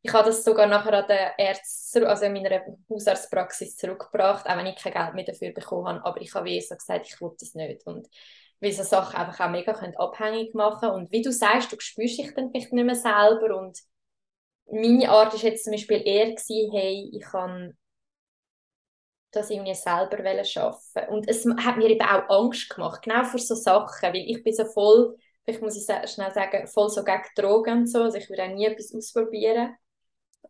[0.01, 4.67] Ich habe das sogar nachher an der Ärzte, also in meiner Hausarztpraxis zurückgebracht, auch wenn
[4.67, 6.05] ich kein Geld mehr dafür bekommen habe.
[6.05, 7.87] Aber ich habe wie so gesagt, ich will das nicht.
[7.87, 8.09] Und
[8.65, 12.19] weil so Sachen einfach auch mega können abhängig machen Und wie du sagst, du spürst
[12.19, 13.57] dich dann vielleicht nicht mehr selber.
[13.57, 13.79] Und
[14.71, 17.77] meine Art war jetzt zum Beispiel eher, gewesen, hey, ich kann
[19.33, 23.55] das irgendwie selber schaffen Und es hat mir eben auch Angst gemacht, genau vor so
[23.55, 27.79] Sachen, weil ich bin so voll, vielleicht muss ich schnell sagen, voll so gegen Drogen
[27.81, 29.75] und so, also ich würde auch nie etwas ausprobieren.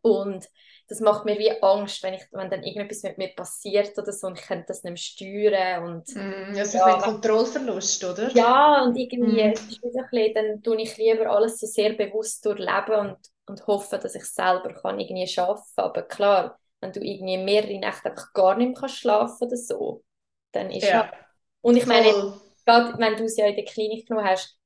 [0.03, 0.49] Und
[0.89, 4.27] das macht mir wie Angst, wenn, ich, wenn dann irgendetwas mit mir passiert oder so
[4.27, 5.85] und ich könnte das nicht mehr steuern.
[5.85, 8.31] Und, mm, also ja, ein Kontrollverlust, oder?
[8.33, 9.53] Ja, und irgendwie, mm.
[9.53, 13.67] ist so ein bisschen, dann tue ich lieber alles so sehr bewusst durchleben und, und
[13.67, 15.85] hoffe, dass ich selber kann irgendwie schaffen kann.
[15.87, 20.05] Aber klar, wenn du irgendwie mehrere Nächte einfach gar nicht mehr schlafen oder so,
[20.53, 21.05] dann ist ja.
[21.05, 21.15] Halt...
[21.63, 22.35] Und ich meine,
[22.67, 24.59] gerade wenn du es ja in der Klinik genommen hast,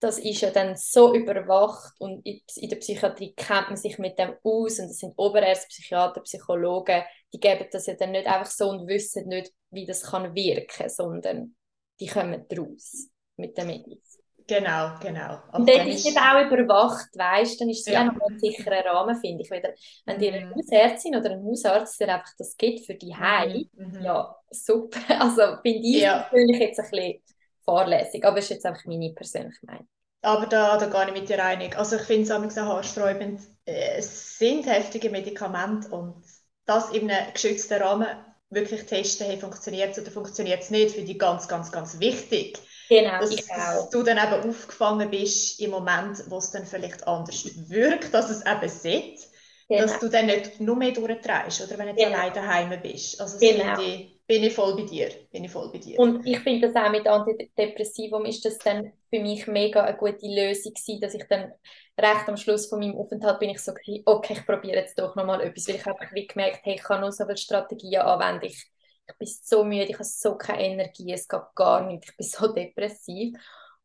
[0.00, 4.34] das ist ja dann so überwacht und in der Psychiatrie kennt man sich mit dem
[4.42, 8.70] aus und das sind Oberärzte, Psychiater, Psychologen, die geben das ja dann nicht einfach so
[8.70, 11.54] und wissen nicht, wie das kann wirken, sondern
[12.00, 14.20] die kommen daraus mit den Medizin.
[14.46, 15.38] Genau, genau.
[15.48, 18.00] Aber und dort ist es auch überwacht, weißt dann ist es ja.
[18.00, 19.50] auch noch ein sicherer Rahmen, finde ich.
[19.50, 19.62] Wenn,
[20.06, 20.54] wenn dir eine mhm.
[20.56, 24.02] Hausärztin oder ein Hausarzt dir einfach das gibt für die mhm, mhm.
[24.02, 24.98] ja, super.
[25.20, 26.26] Also finde ich ja.
[26.28, 27.22] persönlich jetzt ein bisschen
[27.70, 29.88] fahrlässig, aber es ist jetzt einfach meine persönliche Meinung.
[30.22, 31.78] Aber da, da gehe ich mit dir einig.
[31.78, 33.40] Also ich finde es auch haarsträubend.
[33.64, 36.22] Äh, es sind heftige Medikamente und
[36.66, 38.06] das in einem geschützten Rahmen
[38.50, 42.58] wirklich testen, hey, funktioniert es oder funktioniert es nicht, finde ich ganz, ganz, ganz wichtig.
[42.88, 47.44] Genau, dass, dass, du dann eben aufgefangen bist im Moment, wo es dann vielleicht anders
[47.68, 49.20] wirkt, dass es eben sieht,
[49.68, 49.82] genau.
[49.82, 52.16] dass du dann nicht nur mehr durchtreibst, oder wenn du genau.
[52.16, 53.20] alleine daheim bist.
[53.20, 53.80] Also genau.
[53.80, 55.10] ich, bin ich voll bei dir.
[55.32, 55.98] Bin ich voll bei dir.
[55.98, 60.24] Und ich finde das auch mit Antidepressivum ist das dann für mich mega eine gute
[60.24, 61.52] Lösung gewesen, dass ich dann
[61.98, 63.72] recht am Schluss von meinem Aufenthalt bin ich so,
[64.04, 67.10] okay, ich probiere jetzt doch nochmal etwas, weil ich habe gemerkt, hey, ich kann nur
[67.10, 68.70] so viele Strategien anwenden, ich
[69.10, 72.26] ich bin so müde, ich habe so keine Energie, es geht gar nicht, ich bin
[72.26, 73.36] so depressiv.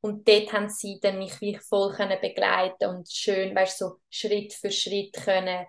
[0.02, 4.54] Und dort haben sie dann mich wie voll können begleiten und schön, weißt so Schritt
[4.54, 5.66] für Schritt können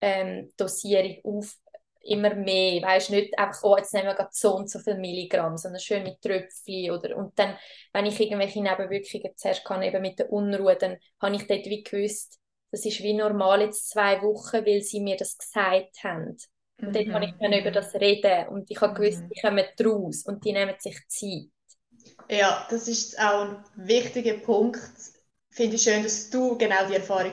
[0.00, 1.54] ähm, Dosierung auf
[2.02, 5.56] immer mehr, weißt nicht einfach, oh, jetzt nehmen wir gerade so und so viel Milligramm,
[5.56, 7.56] sondern schön mit Tröpfchen oder und dann,
[7.92, 11.82] wenn ich irgendwelche Nebenwirkungen zuerst kann, eben mit der Unruhe, dann habe ich dort wie
[11.82, 12.38] gewusst,
[12.70, 16.36] das ist wie normal jetzt zwei Wochen, weil sie mir das gesagt haben.
[16.80, 19.28] Und dann kann ich dann über das reden und ich habe gewusst, mhm.
[19.28, 21.50] die kommen draus und die nehmen sich Zeit.
[22.30, 24.80] Ja, das ist auch ein wichtiger Punkt.
[25.50, 27.32] Finde ich schön, dass du genau die Erfahrung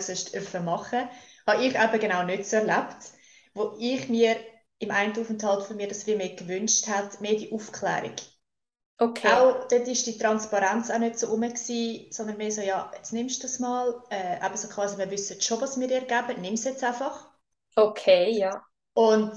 [0.66, 1.10] machen
[1.46, 2.98] Habe ich eben genau nicht so erlebt,
[3.54, 4.36] wo ich mir
[4.80, 8.16] im Eintaufenthalt von mir das wie mehr gewünscht hat, mehr die Aufklärung.
[9.00, 9.28] Okay.
[9.28, 13.14] Auch dort war die Transparenz auch nicht so rum, gewesen, sondern mehr so, ja, jetzt
[13.14, 16.42] nimmst du das mal, äh, eben so quasi, wir wissen schon, was wir dir geben,
[16.42, 17.30] nimm es jetzt einfach.
[17.76, 18.66] Okay, ja.
[18.96, 19.34] Und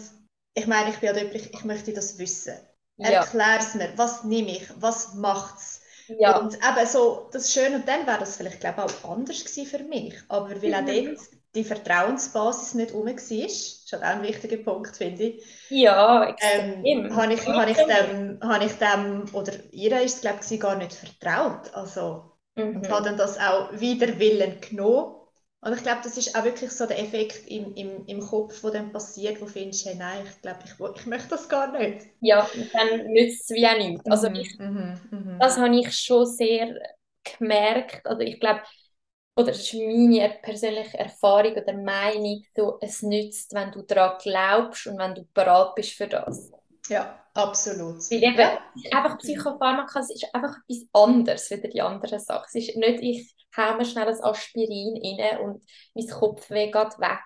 [0.55, 2.55] ich meine, ich bin ja dort, ich, möchte das wissen.
[2.97, 3.11] Ja.
[3.11, 5.83] Erklär es mir, was nehme ich, was macht es?
[6.19, 6.39] Ja.
[6.39, 9.45] Und eben so, das ist schön, und dann wäre das vielleicht, glaube ich, auch anders
[9.45, 10.15] gewesen für mich.
[10.29, 14.97] Aber weil auch dort die Vertrauensbasis nicht rum war, ist schon auch ein wichtiger Punkt,
[14.97, 15.45] finde ich.
[15.69, 16.85] Ja, extrem.
[16.85, 20.61] Ähm, habe ich, hab ich, dem, hab ich dem, oder ihr ist es, glaube ich,
[20.61, 21.75] gar nicht vertraut.
[21.75, 22.77] Also, mhm.
[22.77, 25.21] und habe dann das auch wider Willen genommen
[25.63, 28.71] und ich glaube, das ist auch wirklich so der Effekt im, im, im Kopf, der
[28.71, 32.07] dann passiert, wo du findest, hey, nein, ich glaube, ich, ich möchte das gar nicht.
[32.21, 34.11] Ja, dann nützt es wie auch nichts.
[34.11, 35.37] Also mhm, ich, mhm, mhm.
[35.39, 36.81] das habe ich schon sehr
[37.39, 38.07] gemerkt.
[38.07, 38.63] Also ich glaube,
[39.37, 44.87] oder das ist meine persönliche Erfahrung oder Meinung, so, es nützt, wenn du daran glaubst
[44.87, 46.53] und wenn du bereit bist für das.
[46.89, 48.03] Ja, absolut.
[48.11, 48.93] Weil eben, Ja.
[48.93, 52.47] einfach Psychopharmaka, es ist einfach etwas anderes als die anderen Sachen.
[52.49, 55.63] Es ist nicht, ich hau mir schnell ein Aspirin rein und
[55.95, 57.21] mein Kopfweh geht weg,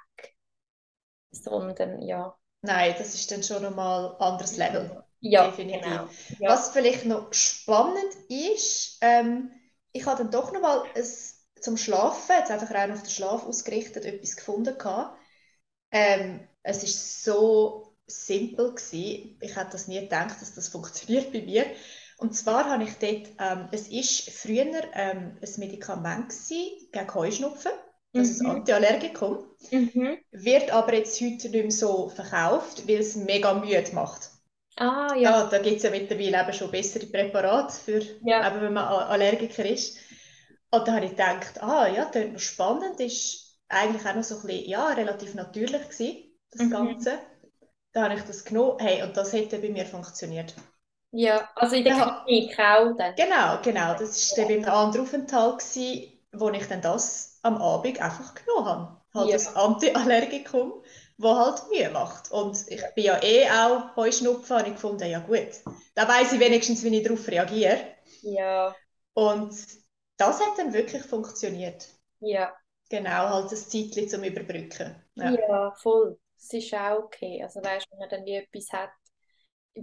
[1.32, 2.34] sondern ja.
[2.62, 5.04] Nein, das ist dann schon nochmal ein anderes Level.
[5.20, 5.82] Ja, Definitiv.
[5.86, 6.08] genau.
[6.38, 6.50] Ja.
[6.50, 9.50] Was vielleicht noch spannend ist, ähm,
[9.92, 11.04] ich habe dann doch noch mal ein,
[11.64, 15.18] zum Schlafen, jetzt einfach rein auf den Schlaf ausgerichtet, etwas gefunden gehabt.
[15.92, 19.38] Ähm, es ist so simpel gewesen.
[19.40, 21.66] Ich hätte das nie gedacht, dass das funktioniert bei mir.
[22.18, 27.72] Und zwar habe ich dort, ähm, es ist früher ähm, ein Medikament gewesen gegen Heuschnupfen,
[28.14, 28.56] das ist ein Mhm.
[28.58, 30.16] Antiallergikum, Mhm.
[30.32, 34.30] wird aber jetzt heute nicht mehr so verkauft, weil es mega müde macht.
[34.76, 35.32] Ah, ja.
[35.32, 38.48] Ja, da gibt es ja mittlerweile eben schon bessere Präparate, für, Ja.
[38.48, 39.98] eben wenn man Allergiker ist.
[40.76, 44.36] Und da habe ich gedacht, ah ja, das noch spannend, ist eigentlich auch noch so
[44.36, 46.16] ein bisschen, ja, relativ natürlich gewesen,
[46.50, 46.70] das Mhm.
[46.70, 47.18] Ganze.
[47.92, 50.54] Da habe ich das genommen, hey, und das hätte bei mir funktioniert.
[51.12, 52.24] Ja, also in der Ja.
[52.26, 53.14] Klinik auch dann.
[53.16, 57.56] Genau, genau, das war dann bei einem anderen Aufenthalt, gewesen, wo ich dann das am
[57.62, 59.00] Abend einfach genommen habe.
[59.14, 59.34] Halt Ja.
[59.34, 60.82] das Antiallergikum,
[61.18, 62.30] wo halt Mühe macht.
[62.32, 65.48] Und ich bin ja eh auch Heuschnupfen, habe ich gefunden, ja gut,
[65.94, 67.78] da weiss ich wenigstens, wie ich darauf reagiere.
[68.22, 68.76] Ja,
[69.14, 69.54] Und
[70.16, 71.88] das hat dann wirklich funktioniert.
[72.20, 72.54] ja.
[72.90, 74.94] Genau, halt das Zeitchen zum Überbrücken.
[75.14, 75.32] Ja.
[75.32, 76.18] Ja, voll.
[76.36, 77.42] Das ist auch okay.
[77.42, 78.90] Also weißt du, wenn man dann wie etwas hat.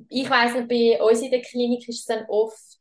[0.10, 2.78] Ich weiss nicht, bei uns in der Klinik ist es dann oft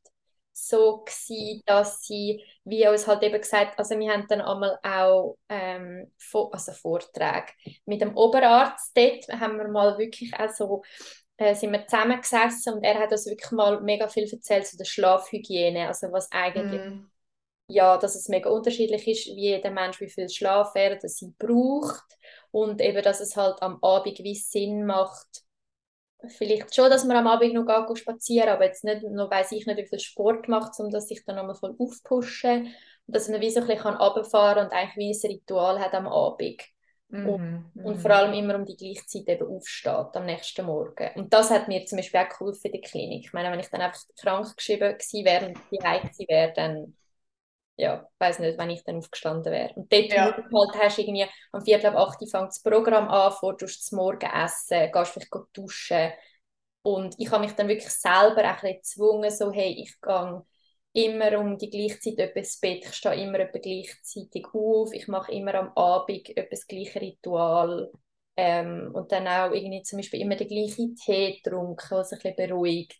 [0.52, 5.38] so gewesen, dass sie, wie uns halt eben gesagt, also wir haben dann einmal auch
[5.48, 6.12] ähm,
[6.52, 7.52] also Vorträge
[7.86, 10.82] mit dem Oberarzt dort, haben wir mal wirklich auch so,
[11.38, 14.84] äh, sind wir zusammengesessen und er hat uns wirklich mal mega viel erzählt zu der
[14.84, 17.09] Schlafhygiene, also was eigentlich Mm,
[17.70, 21.32] ja, dass es mega unterschiedlich ist, wie jeder Mensch, wie viel Schlaf er oder sie
[21.38, 22.04] braucht
[22.50, 25.44] und eben, dass es halt am Abend wie Sinn macht,
[26.28, 29.66] vielleicht schon, dass man am Abend noch geht, spazieren, aber jetzt nicht, noch weiss ich
[29.66, 32.74] nicht, wie viel Sport macht, um das sich dann nochmal voll aufpushen
[33.06, 35.94] und dass man wie so ein bisschen kann runterfahren und eigentlich wie ein Ritual hat
[35.94, 36.62] am Abend
[37.08, 37.28] mhm,
[37.74, 37.98] und mhm.
[37.98, 41.10] vor allem immer um die gleiche Zeit eben aufsteht am nächsten Morgen.
[41.14, 43.24] Und das hat mir zum Beispiel auch geholfen in der Klinik.
[43.26, 46.96] Ich meine, wenn ich dann einfach krank geschrieben gewesen wäre und die gewesen wäre, dann
[47.80, 49.72] ja, weiß nicht, wenn ich dann aufgestanden wäre.
[49.74, 50.36] Und dort Ja.
[50.54, 53.66] halt hast du irgendwie am Viertel ab 8 Uhr fängt das Programm an, vor du
[53.66, 56.12] das Morgen essen, gehst vielleicht duschen.
[56.82, 60.42] Und ich habe mich dann wirklich selber auch ein bisschen gezwungen, so, hey, ich gehe
[60.92, 65.08] immer um die gleiche Zeit etwa ins Bett, ich stehe immer etwa gleichzeitig auf, ich
[65.08, 67.90] mache immer am Abend etwa das gleiche Ritual.
[68.36, 72.36] Ähm, und dann auch irgendwie zum Beispiel immer den gleichen Tee getrunken, was ein bisschen
[72.36, 72.99] beruhigt.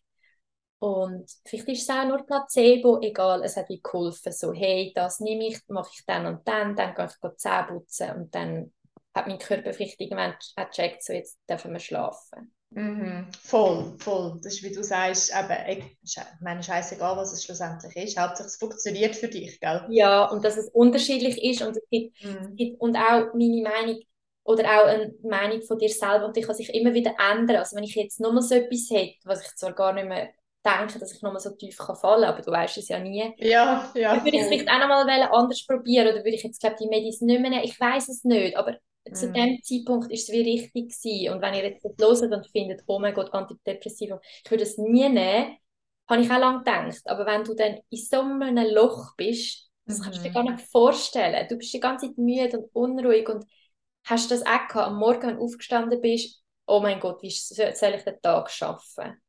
[0.81, 5.21] Und vielleicht ist es auch nur Placebo, egal, es hat wie geholfen, so, hey, das
[5.21, 8.73] nehme ich, mache ich dann und dann, dann kann ich go Zähne putzen und dann
[9.15, 12.55] hat mein Körper vielleicht irgendwann gecheckt, so, jetzt dürfen wir schlafen.
[12.71, 13.29] Mhm.
[13.43, 14.41] Voll, voll.
[14.43, 18.19] Das ist, wie du sagst, eben, ich, meine, scheißegal, was es schlussendlich ist.
[18.19, 19.83] Hauptsache, es funktioniert für dich, gell?
[19.87, 22.57] Ja, und dass es unterschiedlich ist und es gibt, es Mhm.
[22.57, 24.01] gibt und auch meine Meinung
[24.45, 27.57] oder auch eine Meinung von dir selber und die kann sich immer wieder ändern.
[27.57, 30.31] Also wenn ich jetzt nochmal so etwas hätte, was ich zwar gar nicht mehr
[30.65, 33.35] denke, dass ich nochmal so tief kann fallen kann, aber du weißt es ja nie,
[33.37, 36.77] Ja, ja, würde ich es vielleicht auch nochmal anders probieren oder würde ich jetzt, glaube
[36.81, 37.65] die Medis nicht mehr nehmen.
[37.65, 38.77] Ich weiß es nicht, aber
[39.13, 39.33] zu Mhm.
[39.33, 41.35] dem Zeitpunkt ist es wie richtig gewesen.
[41.35, 44.79] Und wenn ihr jetzt das hört und findet, oh mein Gott, Antidepressivum, ich würde es
[44.79, 45.57] nie nehmen,
[46.09, 47.03] habe ich auch lange gedacht.
[47.07, 50.35] Aber wenn du dann in so einem Loch bist, das kannst du dir Mhm.
[50.35, 51.47] gar nicht vorstellen.
[51.49, 53.45] Du bist die ganze Zeit müde und unruhig und
[54.05, 57.95] hast das auch gehabt, am Morgen, wenn du aufgestanden bist, oh mein Gott, wie soll
[57.95, 59.21] ich den Tag schaffen?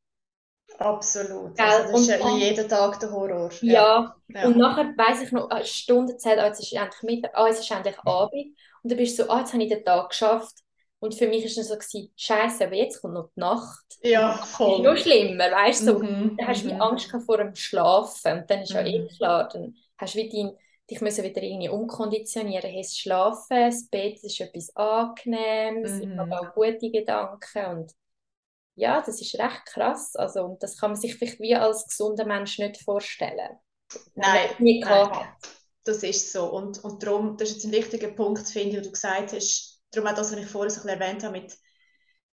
[0.78, 1.56] Absolut.
[1.56, 1.66] Gell?
[1.66, 3.50] Also das ist Und ja dann- jeden Tag der Horror.
[3.60, 4.46] Ja, Ja.
[4.46, 7.60] und nachher weiss ich noch, eine Stunde zählt, ah, jetzt ist endlich Mittag, ah, jetzt
[7.60, 8.56] ist endlich Abend.
[8.82, 10.54] Und dann bist du so, ah, jetzt habe ich den Tag geschafft.
[10.98, 13.84] Und für mich war es so, gewesen, Scheiße, aber jetzt kommt noch die Nacht.
[14.02, 14.82] Ja, Das ist voll.
[14.82, 15.84] noch schlimmer, weißt du?
[15.92, 16.80] So, Mhm, dann hast du mhm.
[16.80, 18.38] Angst vor dem Schlafen.
[18.40, 19.08] Und dann ist ja eh Mhm.
[19.08, 20.56] klar, dann hast du wie dein,
[20.90, 22.70] dich müssen wieder irgendwie umkonditionieren.
[22.70, 26.32] Hey, das Schlafen, das Bett ist etwas Angenehmes, ich habe Mhm.
[26.32, 27.66] auch gute Gedanken.
[27.66, 27.92] Und
[28.74, 30.14] ja, das ist recht krass.
[30.16, 33.58] Also, und das kann man sich vielleicht wie als gesunder Mensch nicht vorstellen.
[34.14, 35.08] Nein, das nie nein.
[35.84, 36.46] Das ist so.
[36.52, 39.80] Und, und darum, das ist jetzt ein wichtiger Punkt, finde ich, wo du gesagt hast,
[39.90, 41.56] darum auch das, was ich vorher so erwähnt habe, mit,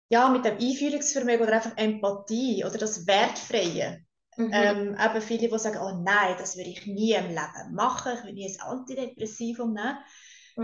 [0.09, 4.01] ja, mit dem Einfühlungsvermögen oder einfach Empathie oder das Wertfreie.
[4.37, 4.51] Mhm.
[4.51, 8.23] Ähm, eben viele, die sagen, oh nein, das würde ich nie im Leben machen, ich
[8.25, 9.97] will nie ein Antidepressivum nehmen.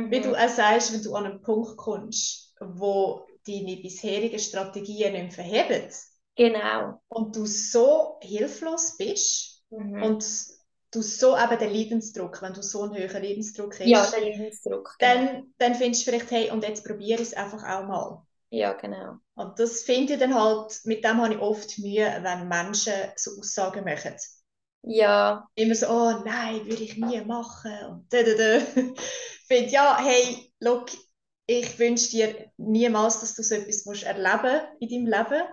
[0.09, 0.35] Wie du Mhm.
[0.35, 5.89] auch sagst, wenn du an einen Punkt kommst, wo deine bisherigen Strategien nicht verheben
[6.37, 7.01] Genau.
[7.07, 10.03] und du so hilflos bist Mhm.
[10.03, 10.25] und
[10.91, 14.95] du so eben den Leidensdruck, wenn du so einen höheren Leidensdruck hast, Ja, der Leidensdruck,
[14.99, 15.13] genau.
[15.15, 18.25] dann, dann findest du vielleicht, hey, und jetzt probiere ich es einfach auch mal.
[18.49, 19.19] Ja, genau.
[19.35, 23.31] Und das finde ich dann halt, mit dem habe ich oft Mühe, wenn Menschen so
[23.39, 24.15] Aussagen machen.
[24.83, 25.49] Ja.
[25.55, 27.71] Immer so, oh nein, würde ich nie machen.
[27.89, 28.59] Und da, da, da.
[29.47, 30.89] Ich finde, ja, hey, look,
[31.47, 35.43] ich wünsche dir niemals, dass du so etwas musst erleben in deinem Leben.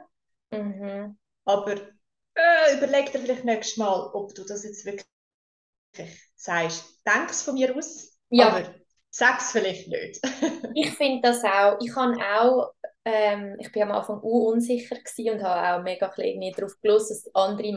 [0.52, 1.16] Mhm.
[1.44, 1.72] Aber
[2.34, 5.06] äh, überleg dir vielleicht nächstes Mal, ob du das jetzt wirklich
[6.36, 6.84] sagst.
[7.06, 8.48] Denk es von mir aus, Ja.
[8.48, 8.74] aber
[9.10, 10.20] sag es vielleicht nicht.
[10.74, 11.78] Ich finde das auch.
[11.80, 12.72] Ich habe auch,
[13.04, 17.72] ähm, ich bin am Anfang unsicher und habe auch mega irgendwie darauf gelost, was andere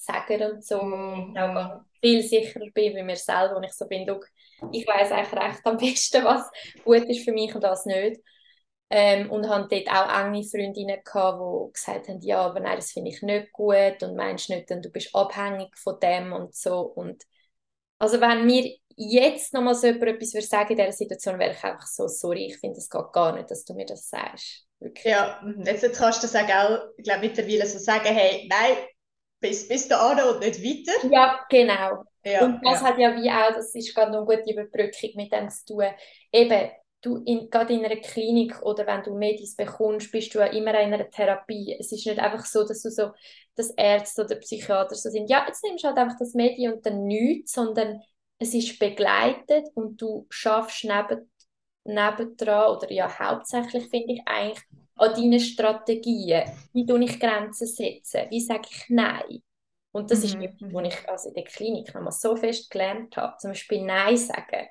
[0.00, 0.82] sagen und so.
[0.82, 1.36] Mhm.
[1.36, 4.20] Auch viel sicherer bin bei mir selber und ich so bin, «Schau,
[4.72, 6.50] ich weiß eigentlich recht am besten, was
[6.84, 8.20] gut ist für mich und was nicht.
[8.92, 12.90] Ähm, und habe dort auch enge Freundinnen gehabt, die gesagt haben, ja, aber nein, das
[12.90, 16.80] finde ich nicht gut und meinst nicht, denn du bist abhängig von dem und so.
[16.80, 17.22] Und
[18.00, 21.62] also wenn mir jetzt nochmal so jemand etwas würde sagen in dieser Situation, wäre ich
[21.62, 24.66] einfach so, sorry, ich finde, es geht gar nicht, dass du mir das sagst.
[24.80, 25.12] Wirklich.
[25.12, 28.76] Ja, jetzt, jetzt kannst du das auch, ich glaube, mittlerweile so sagen, hey, nein,
[29.40, 30.98] bis, bis da an und nicht weiter.
[31.02, 32.04] Ja, genau.
[32.24, 32.86] Ja, Und das ja.
[32.86, 35.86] hat ja wie auch, das ist gerade eine gute Überbrückung mit dem zu tun.
[36.32, 36.70] Eben,
[37.02, 40.78] du in, gerade in einer Klinik oder wenn du Medis bekommst, bist du ja immer
[40.80, 41.76] in einer Therapie.
[41.78, 43.12] Es ist nicht einfach so, dass du so,
[43.56, 46.84] dass Ärzte oder Psychiater so sind, ja, jetzt nimmst du halt einfach das Medi und
[46.84, 48.02] dann nichts, sondern
[48.38, 51.30] es ist begleitet und du schaffst neben,
[51.84, 54.62] nebendran oder ja, hauptsächlich finde ich eigentlich
[55.00, 56.44] an deinen Strategien.
[56.72, 58.22] Wie tue ich Grenzen setzen?
[58.30, 59.42] Wie sage ich Nein?
[59.92, 60.72] Und das ist Mhm, etwas, mhm.
[60.72, 63.36] was ich also in der Klinik nochmal so fest gelernt habe.
[63.38, 64.68] Zum Beispiel Nein sagen.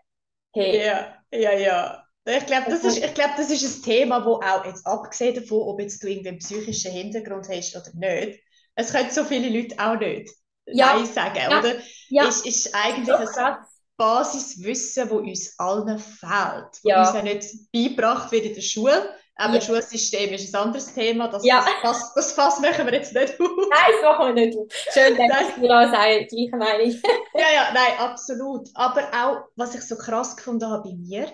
[0.54, 2.04] Hey, Ja, ja, ja.
[2.26, 5.62] Ich glaube, das ist, ich glaub, das ist ein Thema, wo auch jetzt abgesehen davon,
[5.64, 8.40] ob jetzt du irgendwie einen psychischen Hintergrund hast oder nicht,
[8.76, 10.30] es können so viele Leute auch nicht
[10.72, 11.76] Ja, Nein sagen, ja, oder?
[12.10, 13.58] ja, Ist, ist eigentlich ein.
[13.98, 16.96] Basiswissen, das uns allen fehlt, das Ja.
[16.96, 19.14] uns ja nicht beigebracht wird in der Schule.
[19.40, 19.62] Aber Ja.
[19.62, 21.66] Schulsystem ist ein anderes Thema, das, Ja.
[21.82, 23.48] das, das, Fass machen wir jetzt nicht auf.
[23.70, 24.58] Nein, das machen wir nicht.
[24.94, 25.30] Schön, Nein.
[25.30, 27.02] dass wir da gleiche Meinung.
[27.34, 28.70] Ja, ja, nein, absolut.
[28.74, 31.32] Aber auch, was ich so krass gefunden habe bei mir,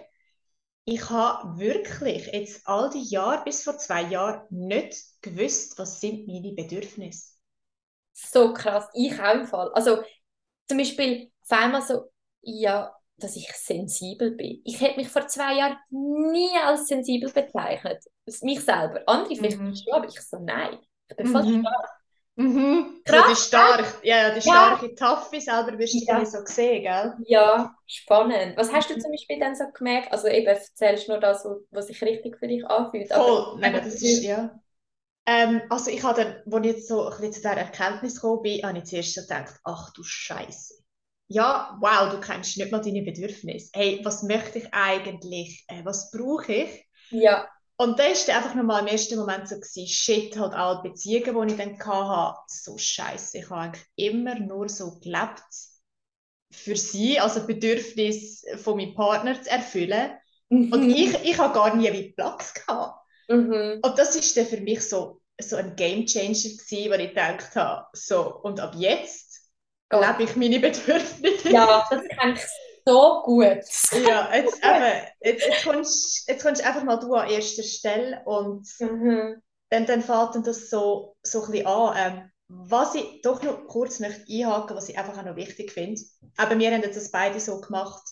[0.85, 6.27] ich habe wirklich jetzt all die Jahre, bis vor zwei Jahren, nicht gewusst, was sind
[6.27, 7.33] meine Bedürfnisse.
[8.13, 8.87] So krass.
[8.93, 9.71] Ich auch im Fall.
[9.73, 10.03] Also
[10.67, 14.61] zum Beispiel auf einmal so, ja, dass ich sensibel bin.
[14.65, 18.03] Ich hätte mich vor zwei Jahren nie als sensibel bezeichnet.
[18.41, 19.01] Mich selber.
[19.07, 19.75] Andere vielleicht Mhm.
[19.75, 20.77] schon, aber ich so, nein.
[21.07, 21.61] Ich bin voll Mhm.
[21.61, 21.89] stark.
[22.37, 23.01] Mhm.
[23.07, 24.41] So Krass, die stark, ja, ja, die Ja.
[24.41, 26.19] starke Taffi selber wirst du Ja.
[26.19, 27.13] nie so sehen, gell?
[27.27, 28.57] Ja, spannend.
[28.57, 28.99] Was hast du Mhm.
[29.01, 30.11] zum Beispiel dann so gemerkt?
[30.11, 33.09] Also eben, erzählst du nur das, was sich richtig für dich anfühlt.
[33.13, 34.59] aber- Voll, nein, nein, das ist, ja.
[35.27, 38.41] Ähm, also ich habe dann, als ich jetzt so ein bisschen zu dieser Erkenntnis gekommen
[38.43, 40.75] bin, habe ich zuerst so gedacht, ach du Scheiße.
[41.27, 43.69] Ja, wow, du kennst nicht mal deine Bedürfnisse.
[43.73, 45.63] Hey, was möchte ich eigentlich?
[45.67, 46.85] Äh, was brauche ich?
[47.09, 50.81] Ja, Und da war dann einfach nochmal im ersten Moment so, gewesen, shit, halt alle
[50.83, 53.39] Beziehungen, die ich dann hatte, so scheiße.
[53.39, 55.43] Ich habe eigentlich immer nur so gelebt
[56.51, 60.11] für sie, also Bedürfnis von meinem Partner zu erfüllen.
[60.69, 60.91] Und Mhm.
[60.91, 62.99] ich, ich habe gar nie wie Platz gehabt.
[63.29, 63.83] Mhm.
[63.83, 67.55] Und das ist dann für mich so, so ein Game Changer gewesen, wo ich gedacht
[67.55, 69.24] habe, so, und ab jetzt
[69.89, 70.19] Gott.
[70.19, 71.49] lebe ich meine Bedürfnisse.
[71.49, 72.41] Ja, das kann ich
[72.85, 73.63] so gut.
[73.91, 78.67] Ja, jetzt, eben, jetzt, jetzt, kommst, jetzt kommst einfach mal du an erster Stelle und
[78.79, 79.41] Mhm.
[79.69, 81.95] dann, dann fällt dann das so, so ein bisschen an.
[81.97, 86.01] Ähm, was ich doch noch kurz möchte einhaken, was ich einfach auch noch wichtig finde.
[86.37, 88.03] Aber wir haben das beide so gemacht.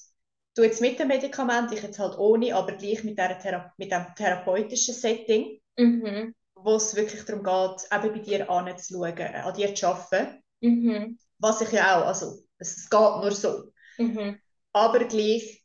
[0.55, 3.91] Du jetzt mit dem Medikament, ich jetzt halt ohne, aber gleich mit, dieser Thera mit
[3.91, 6.33] dem therapeutischen Setting, Mhm.
[6.55, 10.41] wo es wirklich darum geht, eben bei dir anzuschauen, an dir zu arbeiten.
[10.61, 11.17] Mhm.
[11.43, 13.73] Was ich ja auch, also es geht nur so.
[13.97, 14.39] Mhm.
[14.71, 15.61] Aber gleich,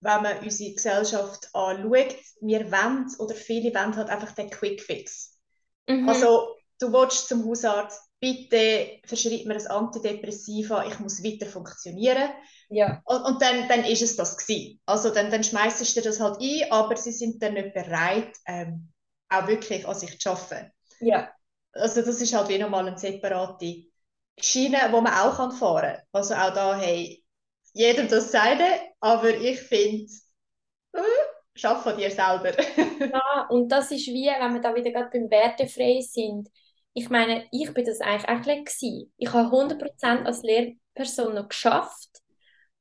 [0.00, 5.40] wenn man unsere Gesellschaft anschaut, wir wollen, oder viele wollen halt einfach den Quick Fix.
[5.88, 6.08] Mhm.
[6.08, 12.30] Also, du willst zum Hausarzt, bitte verschreib mir ein Antidepressiva, ich muss weiter funktionieren.
[12.68, 13.02] ja.
[13.06, 14.80] Und, und dann, dann ist es das gewesen.
[14.86, 18.92] Also dann, dann schmeißt du das halt ein, aber sie sind dann nicht bereit, ähm,
[19.30, 20.70] auch wirklich an sich zu arbeiten.
[21.00, 21.32] Ja.
[21.72, 23.86] Also das ist halt wie nochmal eine separate
[24.40, 26.02] Schiene, die man auch kann fahren kann.
[26.12, 27.24] Also auch da, hey,
[27.72, 28.64] jedem das sagen,
[29.00, 30.06] aber ich finde,
[30.92, 31.00] äh,
[31.54, 32.52] schaff von dir selber.
[33.12, 36.48] Ja, und das ist wie, wenn wir da wieder gerade beim Wertefrei sind.
[36.92, 39.12] Ich meine, ich bin das eigentlich auch gewesen.
[39.16, 42.08] Ich habe 100% als Lehrperson noch geschafft,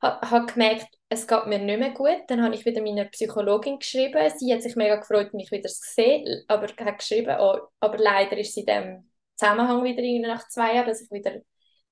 [0.02, 2.24] habe ha gemerkt, es geht mir nicht mehr gut.
[2.28, 4.32] Dann habe ich wieder meiner Psychologin geschrieben.
[4.38, 8.38] Sie hat sich mega gefreut, mich wieder zu sehen, aber hat geschrieben, oh, aber leider
[8.38, 11.42] ist sie dem Zusammenhang wieder nach zwei Jahren, dass ich wieder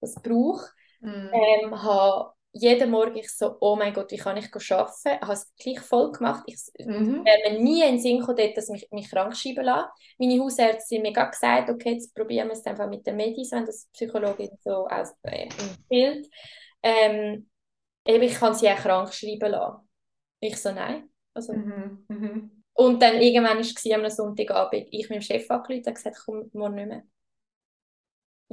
[0.01, 0.67] das brauche.
[1.01, 1.29] Mm.
[1.33, 4.93] Ähm, habe jeden Morgen ich so, oh mein Gott, wie kann ich arbeiten?
[5.05, 6.43] Ich habe es gleich voll gemacht.
[6.45, 7.25] Ich Mhm.
[7.25, 9.89] wäre mir nie in den Sinn gekommen, dass mich, mich krank schreiben lasse.
[10.19, 13.51] Meine Hausärztin hat mir gerade gesagt, okay, jetzt probieren wir es einfach mit den Medis,
[13.51, 16.27] wenn das die Psychologin so aus, äh, empfiehlt.
[16.83, 17.49] Ähm,
[18.05, 19.89] eben, ich kann sie auch krank schreiben lassen.
[20.39, 21.09] Ich so, nein.
[21.33, 22.05] Also, Mhm.
[22.07, 22.63] Mhm.
[22.73, 26.75] und dann irgendwann war es am Sonntagabend, ich meinem Chef angerufen und gesagt, komm morgen
[26.75, 27.03] nicht mehr.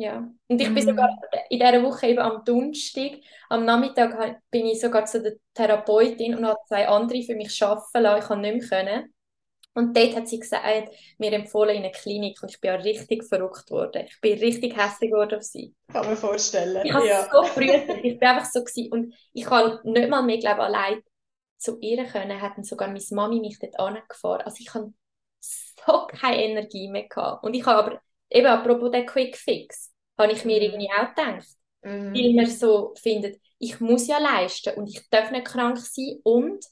[0.00, 0.16] Ja.
[0.48, 0.88] Und ich bin Mhm.
[0.88, 1.10] sogar
[1.50, 3.12] in dieser Woche eben am Donnerstag,
[3.50, 8.02] am Nachmittag bin ich sogar zu der Therapeutin und habe zwei andere für mich arbeiten
[8.02, 8.18] lassen.
[8.22, 8.84] Ich konnte nicht mehr.
[8.84, 9.14] Können.
[9.74, 13.24] Und dort hat sie gesagt, mir empfohlen in eine Klinik und ich bin ja richtig
[13.24, 14.04] verrückt worden.
[14.08, 15.74] Ich bin richtig hässlich geworden auf sie.
[15.92, 16.84] Kann man vorstellen.
[16.84, 17.28] Ich habe Ja.
[17.30, 18.02] so brütet.
[18.02, 18.90] Ich bin einfach so gewesen.
[18.92, 21.02] Und ich kann nicht mal mehr, glaube allein
[21.58, 24.42] zu ihr können, hat dann sogar meine Mami mich dort angefahren.
[24.42, 24.92] Also ich habe
[25.40, 27.44] so keine Energie mehr gehabt.
[27.44, 29.89] Und ich habe aber, eben apropos der Quick Fix,
[30.20, 30.62] habe ich mir Mhm.
[30.62, 31.48] irgendwie auch gedacht,
[31.82, 32.14] Mhm.
[32.14, 36.64] weil man so findet, ich muss ja leisten und ich darf nicht krank sein und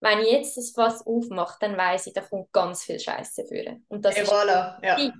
[0.00, 3.84] wenn ich jetzt das Fass aufmache, dann weiss ich, da kommt ganz viel Scheiße führen.
[3.88, 4.78] Und das ist voilà.
[4.82, 5.12] Ja.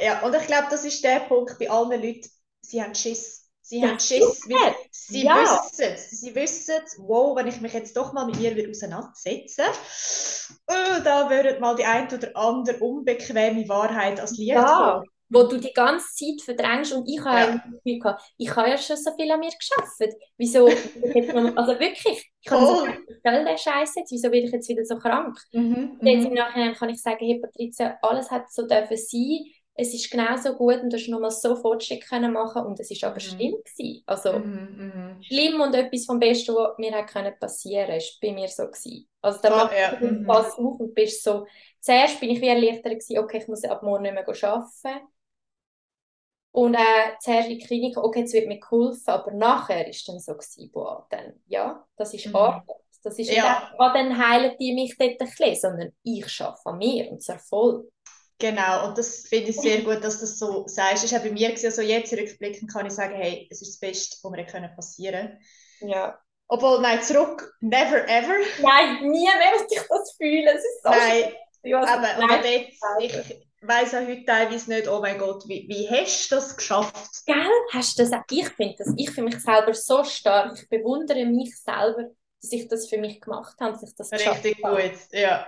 [0.00, 2.28] ja, und ich glaube, das ist der Punkt bei allen Leuten,
[2.62, 3.46] sie haben Schiss.
[3.62, 5.34] Sie Ja, haben Schiss, weil sie Ja.
[5.34, 9.62] wissen, sie wissen, wow, wenn ich mich jetzt doch mal mit mir wieder auseinandersetze,
[10.66, 14.74] äh, da würde mal die ein oder andere unbequeme Wahrheit als Licht Ja.
[14.76, 15.04] kommen.
[15.30, 17.78] Wo du die ganze Zeit verdrängst und ich habe Ja.
[17.84, 20.14] Gefühl gehabt, ich habe ja schon so viel an mir geschafft.
[20.36, 20.84] Wieso,
[21.56, 24.68] also wirklich, ich habe so gedacht, was soll der Scheiß jetzt, wieso werde ich jetzt
[24.68, 25.38] wieder so krank?
[25.52, 26.34] Mhm, Und jetzt im mhm.
[26.34, 30.80] Nachhinein kann ich sagen, hey Patricia, alles hat so dürfen sein, es ist genauso gut
[30.82, 33.20] und du hast nochmal so Fortschritt können machen und es ist aber Mhm.
[33.20, 34.02] schlimm gewesen.
[34.06, 35.26] Also Mhm, mhm.
[35.28, 39.08] schlimm und etwas vom Besten, was mir hat können passieren, ist bei mir so gewesen.
[39.22, 40.24] Also da Ah, machst ja, du den mhm.
[40.24, 41.46] Pass auf und bist so,
[41.80, 45.08] zuerst bin ich wie erleichtert gewesen, okay, ich muss ab morgen nicht mehr arbeiten.
[46.60, 46.78] Und äh,
[47.20, 50.70] zuerst in die Klinik, okay, jetzt wird mir geholfen, aber nachher ist dann so gewesen,
[50.72, 52.34] boah, dann, ja, das ist Mhm.
[52.34, 52.64] Arbeit.
[53.04, 53.44] Das ist nicht Ja.
[53.44, 57.22] einfach, ah, dann heilen die mich dort ein bisschen, sondern ich arbeite an mir und
[57.22, 57.88] zwar voll.
[58.40, 61.04] Genau, und das finde ich sehr gut, dass du das so sagst.
[61.04, 63.80] Es war bei mir gewesen, also jetzt rückblickend kann ich sagen, hey, es ist das
[63.80, 65.38] Beste, was mir können passieren
[65.80, 66.18] Ja.
[66.48, 68.34] Obwohl, nein, zurück, never ever.
[68.62, 70.46] Nein, nie mehr muss ich das fühlen.
[70.48, 71.24] Es ist so Nein,
[71.62, 71.74] schlimm.
[71.74, 75.88] Also, aber nein, dort, ich weiss auch heute teilweise nicht, oh mein Gott, wie, wie
[75.90, 77.26] hast du das geschafft?
[77.26, 77.50] Gell?
[77.72, 78.24] Hast du das auch?
[78.30, 80.58] Ich finde das, ich finde mich selber so stark.
[80.60, 82.04] Ich bewundere mich selber,
[82.40, 85.46] dass ich das für mich gemacht habe, dass ich das geschafft Richtig gut, ja.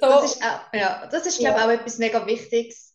[0.00, 1.66] So, Das ist, auch, ja, das ist glaube ich, Ja.
[1.66, 2.94] auch etwas mega Wichtiges.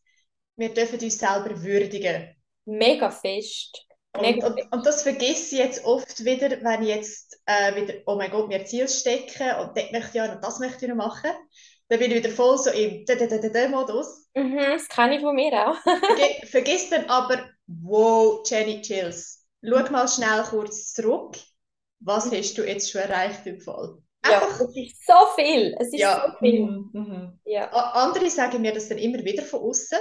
[0.56, 2.36] Wir dürfen uns selber würdigen.
[2.66, 3.86] mega fest.
[4.16, 7.96] Und, Mega und, und das vergesse ich jetzt oft wieder, wenn ich jetzt äh, wieder,
[8.06, 10.90] oh mein Gott, mir Ziel stecke und dort möchte ich ja noch das möchte ich
[10.90, 11.32] noch machen.
[11.94, 13.06] Dann bin ich wieder voll so im
[13.70, 14.28] Modus.
[14.36, 15.78] Mhm, das kenne ich von mir auch.
[16.08, 19.46] Verge vergiss dann aber, wow, Jenny, chills.
[19.64, 21.38] Schau mal schnell kurz zurück.
[22.00, 23.98] Was hast du jetzt schon erreicht im Fall?
[24.26, 25.76] Ja, Einfach, es ist so viel.
[25.80, 26.26] Es ist ja.
[26.26, 26.62] so viel.
[26.62, 27.40] Mhm, mhm.
[27.46, 27.70] Ja.
[27.70, 30.00] Andere sagen mir das dann immer wieder von außen,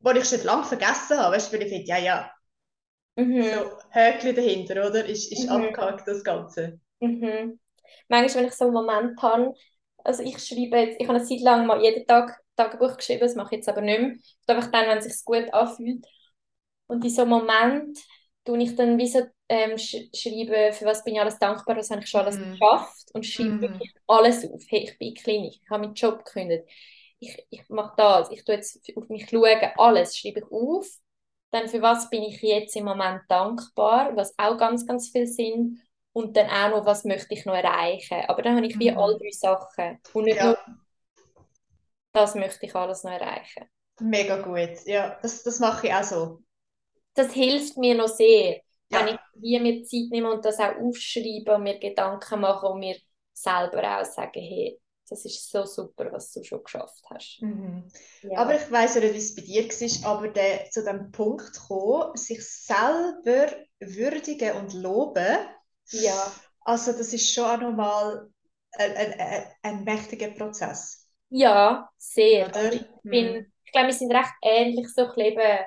[0.00, 1.36] wo ich schon lange vergessen habe.
[1.36, 2.32] Weißt du, weil ich finde, ja, ja,
[3.16, 3.42] Mhm.
[3.42, 5.04] so Häkchen dahinter, oder?
[5.06, 5.50] Ist, ist Mhm.
[5.50, 6.80] abgehakt, das Ganze.
[7.00, 7.60] Mhm.
[8.08, 9.54] Manchmal, wenn ich so einen Moment habe,
[10.08, 13.36] also ich schreibe jetzt, ich habe eine Zeit lang mal jeden Tag Tagebuch geschrieben, das
[13.36, 14.10] mache ich jetzt aber nicht mehr.
[14.12, 14.20] Und
[14.56, 16.06] einfach dann, wenn es sich gut anfühlt.
[16.86, 17.98] Und in so einem Moment
[18.44, 21.90] tue ich dann wie so ähm, sch schreiben, für was bin ich alles dankbar, was
[21.90, 22.58] habe ich schon alles Mhm.
[22.60, 23.62] geschafft und schreibe Mhm.
[23.62, 24.62] wirklich alles auf.
[24.68, 26.64] Hey, ich bin in Klinik, ich habe meinen Job gekündigt,
[27.20, 29.44] ich, ich mache das, ich tue jetzt auf mich schauen,
[29.76, 30.86] alles schreibe ich auf.
[31.50, 35.80] Dann für was bin ich jetzt im Moment dankbar, was auch ganz, ganz viel sind.
[36.12, 38.22] Und dann auch noch, was möchte ich noch erreichen.
[38.28, 38.96] Aber dann habe ich wie Mhm.
[38.96, 39.98] alle drei Sachen.
[40.12, 40.42] Und nicht Ja.
[40.42, 40.58] nur,
[42.12, 43.64] das möchte ich alles noch erreichen.
[44.00, 44.84] Mega gut.
[44.86, 46.42] Ja, das, das mache ich auch so.
[47.14, 49.08] Das hilft mir noch sehr, wenn Ja.
[49.08, 52.96] ich wie mir Zeit nehme und das auch aufschreibe und mir Gedanken mache und mir
[53.32, 57.40] selber auch sagen, hey, das ist so super, was du schon geschafft hast.
[57.40, 57.84] Mhm.
[58.22, 58.38] Ja.
[58.38, 59.64] Aber ich weiss ja nicht, wie es bei dir
[60.02, 65.36] war, aber der, zu dem Punkt kommen, sich selber würdigen und loben,
[65.90, 66.32] ja.
[66.64, 68.30] also das ist schon auch nochmal
[68.72, 72.48] ein, ein, ein, mächtiger Prozess, Ja, sehr.
[72.48, 72.72] oder?
[72.72, 73.52] Ich bin, Mhm.
[73.64, 75.64] ich glaube, wir sind recht ähnlich, so ein bisschen eben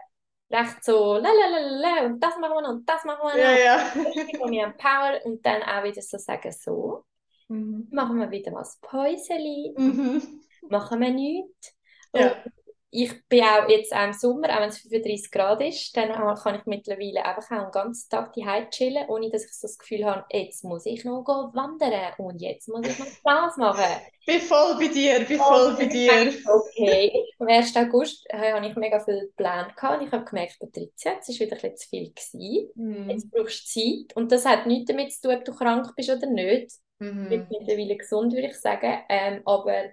[0.51, 3.21] recht so la la la la la, und das machen wir noch und das machen
[3.23, 3.63] wir Ja, noch.
[3.63, 3.93] ja.
[4.39, 7.05] Und wir haben Power und dann auch wieder so sagen, so,
[7.49, 7.91] Mhm.
[7.91, 10.41] machen wir wieder mal das Päuseli, Mhm.
[10.69, 11.75] machen wir nichts.
[12.13, 12.35] Ja.
[12.35, 12.53] Und
[12.93, 16.55] ich bin auch jetzt auch im Sommer, auch wenn es 35 Grad ist, dann kann
[16.55, 20.05] ich mittlerweile einfach auch den ganzen Tag die chillen, ohne dass ich so das Gefühl
[20.05, 21.23] habe, jetzt muss ich noch
[21.53, 24.01] wandern und jetzt muss ich noch das machen.
[24.25, 26.33] bin voll bei dir, bin voll bei dir.
[26.45, 27.75] Okay, am 1.
[27.77, 31.55] August äh, habe ich mega viel Pläne und ich habe gemerkt, Patricia, jetzt war wieder
[31.55, 32.69] ein bisschen zu viel gewesen.
[32.75, 33.09] Mm.
[33.09, 36.09] Jetzt brauchst du Zeit und das hat nichts damit zu tun, ob du krank bist
[36.09, 36.71] oder nicht.
[36.99, 37.23] Mm.
[37.23, 39.91] Ich bin mittlerweile gesund, würde ich sagen, ähm, aber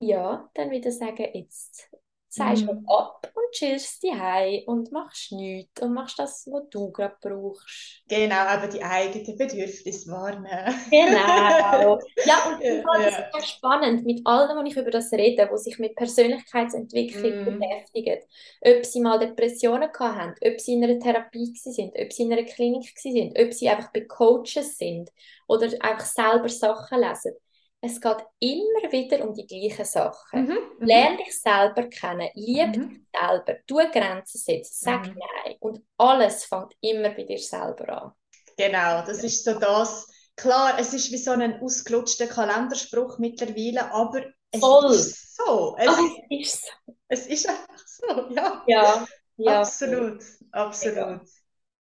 [0.00, 1.90] ja, dann wieder sagen, jetzt
[2.30, 2.88] zeigst du mm.
[2.88, 8.04] ab und chillst die und machst nichts und machst das, was du gerade brauchst.
[8.08, 10.74] Genau, aber die eigenen Bedürfnisse wahrnehmen.
[10.90, 11.98] Genau.
[12.24, 13.08] Ja, und das ja.
[13.08, 17.58] ist sehr spannend, mit allen, was ich über das rede, die sich mit Persönlichkeitsentwicklung mm.
[17.58, 18.18] beschäftigen,
[18.60, 22.44] ob sie mal Depressionen haben, ob sie in einer Therapie sind, ob sie in einer
[22.44, 25.10] Klinik sind, ob sie einfach bei Coaches sind
[25.48, 27.34] oder einfach selber Sachen lesen
[27.82, 30.42] es geht immer wieder um die gleichen Sachen.
[30.42, 30.86] Mhm, mhm.
[30.86, 32.88] Lern dich selber kennen, lieb mhm.
[32.90, 35.18] dich selber, tu Grenzen setzen, sag mhm.
[35.18, 35.56] Nein.
[35.60, 38.12] Und alles fängt immer bei dir selber an.
[38.56, 40.06] Genau, das ist so das.
[40.36, 44.90] Klar, es ist wie so ein ausgelutschter Kalenderspruch mittlerweile, aber es Voll.
[44.92, 45.76] ist so.
[45.78, 46.94] Es, oh, es ist so.
[47.08, 48.64] Es ist einfach so, ja.
[48.66, 49.06] Ja,
[49.36, 50.22] ja absolut,
[50.52, 51.22] absolut.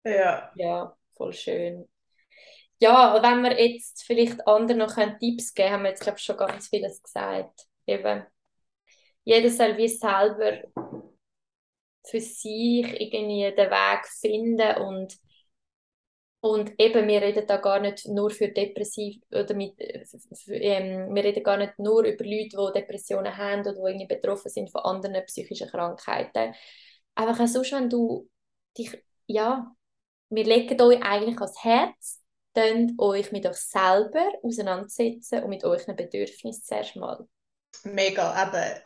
[0.03, 0.51] Ja.
[0.55, 1.87] ja, voll schön
[2.85, 6.37] ja, wenn wir jetzt vielleicht anderen noch Tipps geben haben wir jetzt, glaube ich, schon
[6.37, 7.61] ganz vieles gesagt.
[7.87, 8.25] Eben,
[9.23, 10.61] jeder soll wie selber
[12.07, 15.17] für sich irgendwie den Weg finden und
[16.41, 21.41] und eben, wir reden da gar nicht nur für depressiv oder mit, ähm, wir reden
[21.43, 25.25] gar nicht nur über Leute, die Depressionen haben oder die irgendwie betroffen sind von anderen
[25.25, 26.53] psychischen Krankheiten.
[27.15, 28.29] Einfach auch sonst, wenn du
[28.77, 29.75] dich, ja,
[30.29, 32.21] wir legen euch eigentlich ans Herz,
[32.55, 37.27] dann euch mit euch selber auseinandersetzen und mit euren Bedürfnissen zuerst mal.
[37.83, 38.81] Mega, aber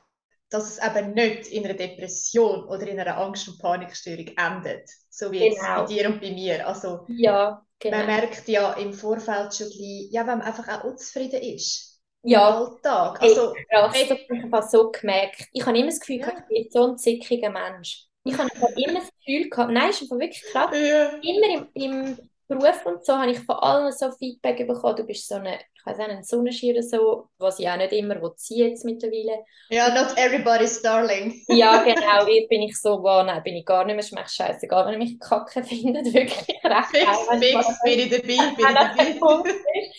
[0.50, 5.32] dass es eben nicht in einer Depression oder in einer Angst- und Panikstörung endet, so
[5.32, 5.50] wie genau.
[5.50, 6.68] jetzt bei dir und bei mir.
[6.68, 7.98] Also, ja, genau.
[7.98, 12.02] Man merkt ja im Vorfeld schon gleich, ja, wenn man einfach auch unzufrieden ist.
[12.24, 12.50] Ja.
[12.50, 13.22] Im Alltag.
[13.22, 15.48] Also, hey, krass, das habe ich so gemerkt.
[15.54, 16.34] Ich habe immer das Gefühl, ja.
[16.36, 18.08] ich bin so ein zickiger Mensch.
[18.24, 20.70] Ich habe immer das Gefühl gehabt, nein, ist einfach wirklich krass.
[20.74, 21.10] Ja.
[21.22, 25.28] Immer im, im Beruf und so habe ich von allen so Feedback bekommen, du bist
[25.28, 28.70] so eine, ich weiß nicht, ein Sonnenschirm oder so, was ich auch nicht immer ziehe
[28.70, 29.46] jetzt mittlerweile.
[29.70, 31.40] Ja, not everybody's darling.
[31.48, 34.34] ja, genau, ich bin ich so, wow, nein, bin ich gar nicht mehr, es macht
[34.34, 36.88] scheißegal, wenn ich mich kacke finde, wirklich recht.
[36.90, 39.92] Fix, geil, fix, bin ich dabei, bin ich dabei.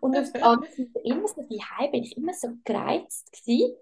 [0.00, 3.74] und auf der anderen Seite, immer so daheim bin ich immer so gereizt gewesen.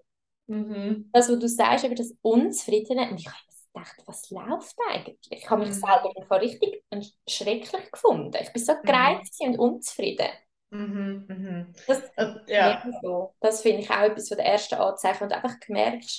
[0.47, 1.09] Mhm.
[1.13, 3.37] Das, was du sagst, über das Unzufriedene, und ich habe
[3.77, 5.17] gedacht, was läuft eigentlich?
[5.29, 5.81] Ich habe mich mhm.
[5.81, 6.83] selber richtig
[7.27, 8.37] schrecklich gefunden.
[8.41, 8.81] Ich bin so mhm.
[8.83, 10.29] gereizt und unzufrieden.
[10.69, 11.73] Mhm, mhm.
[11.87, 12.03] Das,
[12.47, 12.83] ja.
[13.01, 13.33] so.
[13.39, 15.23] das finde ich auch etwas von der ersten Anzeichen.
[15.23, 16.09] Und einfach gemerkt,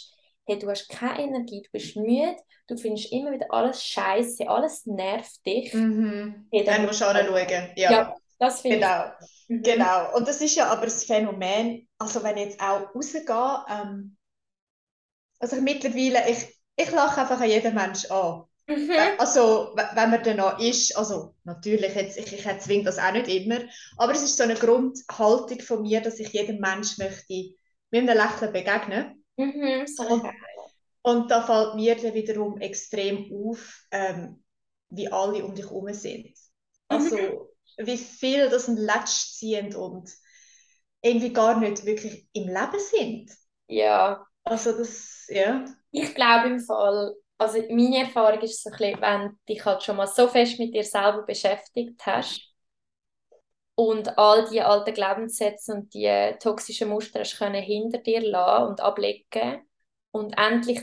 [0.47, 2.37] hey, du hast keine Energie, du bist müde,
[2.67, 5.73] du findest immer wieder alles scheiße, alles nervt dich.
[5.75, 6.49] Mhm.
[6.51, 7.73] Hey, dann, dann musst du anschauen.
[7.77, 7.91] Ja.
[7.91, 9.05] ja, das finde genau.
[9.21, 9.49] ich.
[9.49, 9.63] Mhm.
[9.63, 10.17] Genau.
[10.17, 14.17] Und das ist ja aber das Phänomen, also wenn ich jetzt auch rausgehe, ähm,
[15.41, 18.45] also mittlerweile, ich, ich lache einfach an jeden Menschen an.
[18.69, 18.93] Mhm.
[19.19, 23.29] Also, wenn man dann noch ist, also natürlich, jetzt, ich, ich zwinge das auch nicht
[23.29, 23.61] immer,
[23.97, 27.55] aber es ist so eine Grundhaltung von mir, dass ich jedem Menschen möchte
[27.91, 29.25] mit einem Lächeln begegnen.
[29.37, 30.23] Mhm, so und,
[31.03, 34.45] und da fällt mir dann wiederum extrem auf, ähm,
[34.91, 36.37] wie alle um dich herum sind.
[36.89, 37.39] Also, mhm.
[37.79, 40.11] wie viel das ein Letsch ziehen und
[41.01, 43.33] irgendwie gar nicht wirklich im Leben sind.
[43.67, 44.28] Ja.
[44.49, 45.65] Also das, ja.
[45.91, 49.83] Ich glaube im Fall, also meine Erfahrung ist so ein bisschen, wenn du dich halt
[49.83, 52.43] schon mal so fest mit dir selber beschäftigt hast
[53.75, 58.81] und all die alten Glaubenssätze und die toxischen Muster hast können hinter dir lassen und
[58.81, 59.63] ablegen
[60.11, 60.81] und endlich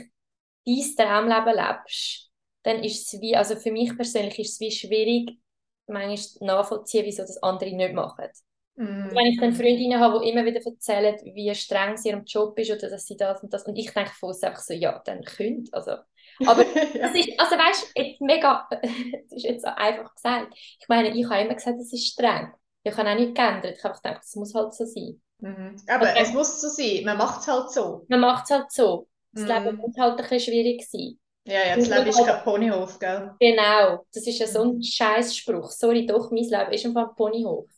[0.66, 2.30] dein Traumleben lebst,
[2.62, 5.38] dann ist es wie, also für mich persönlich ist es wie schwierig,
[5.86, 8.28] manchmal nachvollziehen, wieso das andere nicht machen.
[8.76, 9.10] Mm.
[9.10, 12.70] Wenn ich dann Freundinnen habe, die immer wieder erzählen, wie streng sie ihrem Job ist
[12.70, 15.24] oder dass sie das und das und ich denke von uns einfach so, ja, dann
[15.24, 15.92] könnt, also.
[16.46, 16.64] Aber
[17.00, 20.54] das ist, also weißt du, jetzt mega, das ist jetzt so einfach gesagt.
[20.54, 22.52] Ich meine, ich habe immer gesagt, es ist streng.
[22.82, 23.76] Ich habe auch nicht geändert.
[23.78, 25.20] Ich habe gedacht, es muss halt so sein.
[25.40, 25.76] Mhm.
[25.88, 26.20] Aber okay.
[26.20, 27.02] es muss so sein.
[27.04, 28.04] Man macht es halt so.
[28.08, 29.08] Man macht es halt so.
[29.32, 29.48] Das mhm.
[29.48, 31.18] Leben muss halt ein bisschen schwierig sein.
[31.46, 33.32] Ja, ja, das Leben ist halt kein Ponyhof, gell?
[33.38, 34.82] Genau, das ist ja so ein mhm.
[34.82, 35.70] Scheißspruch.
[35.70, 37.68] Sorry, doch, mein Leben ist einfach ein Ponyhof.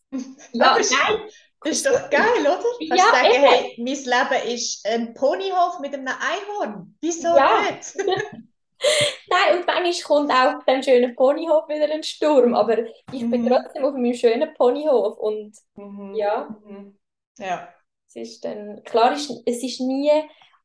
[0.53, 1.21] Ja, das ist, nein.
[1.61, 2.63] Das ist doch geil, oder?
[2.63, 3.45] Kannst ja, sagen, eben.
[3.45, 6.97] hey, mein Leben ist ein Ponyhof mit einem Einhorn.
[7.01, 7.63] Wieso ja.
[7.63, 7.97] nicht?
[9.29, 12.79] Nein, und manchmal kommt auch dem schönen Ponyhof wieder ein Sturm, aber
[13.13, 13.31] ich mhm.
[13.31, 16.15] bin trotzdem auf meinem schönen Ponyhof und mhm.
[16.15, 16.49] ja.
[16.65, 16.99] Mhm.
[17.39, 17.69] Ja.
[18.07, 20.11] Es ist dann, klar, ist, es ist nie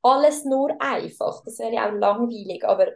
[0.02, 1.44] alles nur einfach.
[1.44, 2.88] Das wäre ja auch langweilig, aber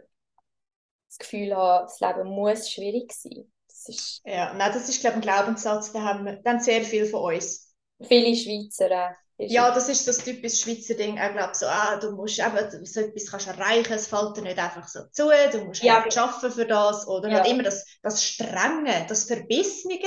[1.08, 3.50] das Gefühl habe, das Leben muss schwierig sein.
[3.86, 6.60] Das ist Ja, nein, das ist, glaube ich, ein Glaubenssatz, den haben, wir, den haben
[6.60, 7.74] sehr viele von uns.
[8.06, 8.90] viele Schweizer.
[9.38, 11.16] Äh, ist Ja, das ist das typische Schweizer Ding.
[11.16, 14.58] Ich glaube so, ah, du musst eben, so etwas kannst erreichen, es fällt dir nicht
[14.58, 17.06] einfach so zu, du musst Ja, hart arbeiten für das.
[17.08, 17.36] Oder Ja.
[17.38, 19.98] halt immer das, das Strenge, das Verbissene,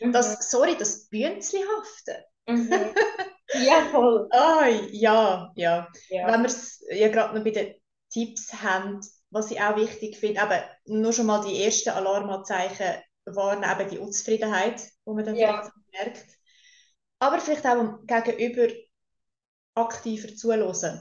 [0.00, 0.12] Mhm.
[0.12, 2.24] das, sorry, das Bünzlihafte.
[2.46, 2.94] Mhm.
[3.52, 4.28] ja, voll.
[4.32, 5.88] Ah, ja, ja.
[6.08, 6.26] Ja.
[6.26, 7.74] Wenn wir es ja gerade noch bei den
[8.10, 9.00] Tipps haben,
[9.30, 12.86] was ich auch wichtig finde, eben nur schon mal die ersten Alarmanzeichen
[13.36, 15.70] waren eben die Unzufriedenheit, wo man dann Ja.
[15.92, 16.24] merkt.
[17.18, 18.72] Aber vielleicht auch Gegenüber
[19.74, 21.00] aktiver zuhören.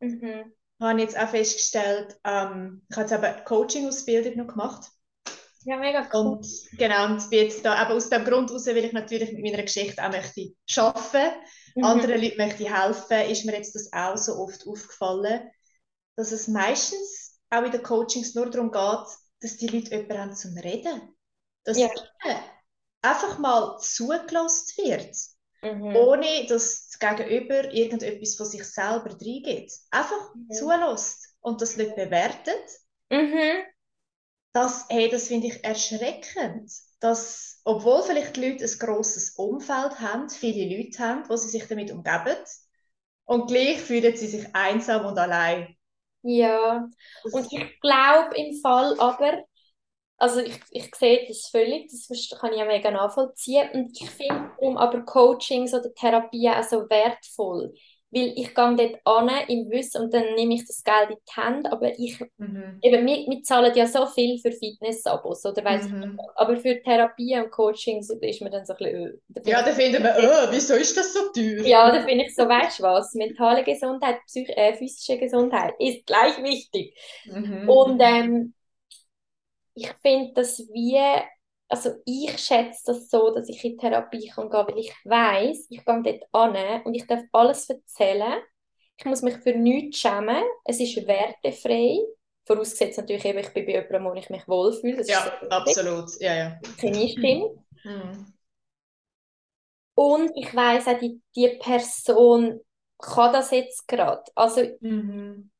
[0.00, 0.52] Mhm.
[0.80, 4.86] habe ich jetzt auch festgestellt, ähm, ich habe jetzt eben Coaching-Ausbildung noch gemacht.
[5.64, 6.38] Ja, mega cool.
[6.38, 6.46] Und
[6.78, 9.62] genau, und bin jetzt da eben aus dem Grund heraus, weil ich natürlich mit meiner
[9.62, 11.36] Geschichte auch möchte arbeiten,
[11.76, 11.84] Mhm.
[11.84, 15.50] anderen Leuten möchte helfen, ist mir jetzt das auch so oft aufgefallen,
[16.16, 19.06] dass es meistens auch in den Coachings nur darum geht,
[19.40, 21.16] dass die Leute jemanden haben zum Reden.
[21.64, 21.88] Dass Ja.
[22.24, 22.36] ihnen
[23.02, 25.16] einfach mal zugelassen wird,
[25.62, 25.94] Mhm.
[25.94, 29.72] ohne dass das Gegenüber irgendetwas von sich selber reingeht.
[29.90, 30.52] Einfach Mhm.
[30.52, 32.64] zulässt und das nicht bewertet.
[33.10, 33.64] Mhm.
[34.52, 36.72] Das, hey, das finde ich erschreckend.
[37.00, 41.66] Dass, obwohl vielleicht die Leute ein grosses Umfeld haben, viele Leute haben, wo sie sich
[41.66, 42.36] damit umgeben,
[43.24, 45.76] und gleich fühlen sie sich einsam und allein.
[46.22, 46.88] Ja.
[47.32, 49.44] Und ich glaube im Fall aber,
[50.18, 52.08] also ich, ich sehe das völlig, das
[52.40, 53.70] kann ich ja mega nachvollziehen.
[53.74, 57.74] Und ich finde darum aber Coachings oder Therapien auch so wertvoll.
[58.12, 61.40] Weil ich gehe dort an im Wissen und dann nehme ich das Geld in die
[61.40, 62.82] Hände, aber ich, mhm.
[62.82, 66.00] eben, wir, wir zahlen ja so viel für Fitness-Abos, oder weiss ich Mhm.
[66.00, 66.30] nicht.
[66.36, 69.62] Aber für Therapien und Coachings ist man dann so ein bisschen, äh, da Ja, ich-
[69.62, 71.64] dann finden wir, oh, wieso ist das so teuer?
[71.64, 76.06] ja, da finde ich so, weißt du was, mentale Gesundheit, psych äh, physische Gesundheit ist
[76.06, 76.96] gleich wichtig.
[77.24, 77.66] Mhm.
[77.66, 78.54] Und ähm,
[79.74, 81.24] ich finde, dass wir,
[81.70, 85.84] also ich schätze das so, dass ich in Therapie kann gehen, weil ich weiß, ich
[85.84, 88.42] gehe dort an und ich darf alles erzählen.
[88.98, 90.42] Ich muss mich für nichts schämen.
[90.64, 91.98] Es ist wertefrei.
[92.44, 94.96] Vorausgesetzt natürlich eben, ich bin bei jemandem, wo ich mich wohlfühle.
[94.96, 96.10] Das Ja, absolut.
[96.20, 96.60] Ja, ja.
[96.78, 97.52] Chemie stimmt.
[97.84, 98.32] Mhm.
[99.94, 102.60] Und ich weiß auch, die, die Person
[102.98, 104.24] kann das jetzt gerade.
[104.34, 105.50] Also Mhm.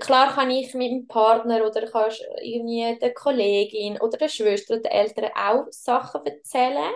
[0.00, 4.82] Klar kann ich mit dem Partner oder kannst irgendwie der Kollegin oder der Schwester oder
[4.82, 6.92] den Eltern auch Sachen erzählen,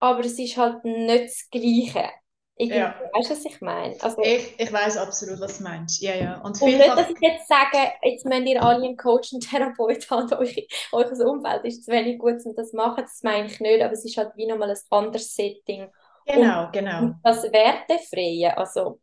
[0.00, 2.10] aber es ist halt nicht das Gleiche.
[2.56, 2.94] Irgendwie, Ja.
[3.12, 4.00] weißt du, was ich meine?
[4.02, 6.02] Also, Ich, ich weiß absolut, was du meinst.
[6.02, 6.40] Ja, ja.
[6.42, 10.10] Und und nicht, dass ich jetzt sage, jetzt müsst ihr alle einen Coach und Therapeut
[10.10, 13.60] haben, euch, euer Umfeld ist zu wenig gut, um das zu machen, das meine ich
[13.60, 15.88] nicht, aber es ist halt wie nochmal ein anderes Setting.
[16.26, 17.02] genau, genau.
[17.02, 19.00] Und das Wertefreie, also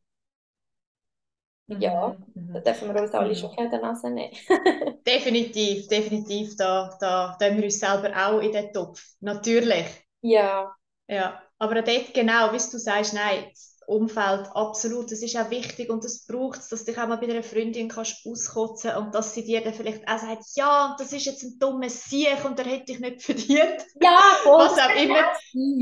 [1.68, 3.36] ja, Mhm, da dürfen wir uns alle Mhm.
[3.36, 4.34] schon an der Nase nehmen.
[5.08, 9.02] Definitiv, definitiv, da, da tun wir uns selber auch in den Topf.
[9.22, 9.86] Natürlich.
[10.22, 10.76] Ja,
[11.08, 11.42] Ja.
[11.60, 16.04] Aber dort genau, wie du sagst, nein, das Umfeld, absolut, das ist auch wichtig und
[16.04, 19.34] das braucht es, dass du dich auch mal bei einer Freundin kannst auskotzen und dass
[19.34, 22.66] sie dir dann vielleicht auch sagt, ja, das ist jetzt ein dummer Sieg und der
[22.66, 23.86] hätte ich nicht verdient.
[24.02, 24.68] ja, voll.
[24.68, 25.34] Was auch immer.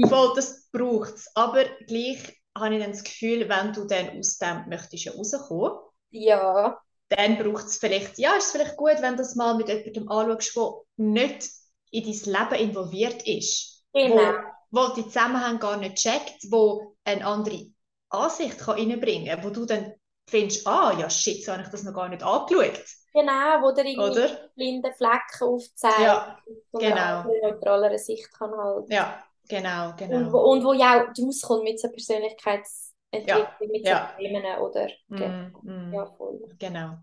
[0.09, 1.31] Voll, das braucht es.
[1.35, 5.71] Aber gleich habe ich dann das Gefühl, wenn du dann aus dem möchtest ja rauskommen,
[6.11, 6.79] Ja,
[7.09, 10.09] dann braucht es vielleicht, ja, ist es vielleicht gut, wenn du das mal mit jemandem
[10.09, 11.49] anschaust, der nicht
[11.91, 14.33] in dein Leben involviert ist, genau.
[14.71, 17.67] wo, wo die Zusammenhänge gar nicht checkt, wo eine andere
[18.09, 19.93] Ansicht kann reinbringen kann, wo du dann
[20.27, 22.81] findest, ah, ja, shit, so habe ich das noch gar nicht angeschaut,
[23.13, 24.49] Genau, wo der irgendwie oder?
[24.55, 25.95] blinde Flecken aufzeigt.
[25.95, 26.37] Ja,
[26.71, 26.95] von genau.
[26.95, 28.87] einer anderen, neutraleren Sicht kann halt.
[28.87, 30.33] Ja, genau, Und, genau.
[30.33, 34.07] wo, und wo ja auch rauskommt mit so Persönlichkeitsentwicklung, mit so ja.
[34.17, 34.89] Themen oder.
[35.07, 36.39] Mm, mm, Ja, voll.
[36.59, 36.97] genau.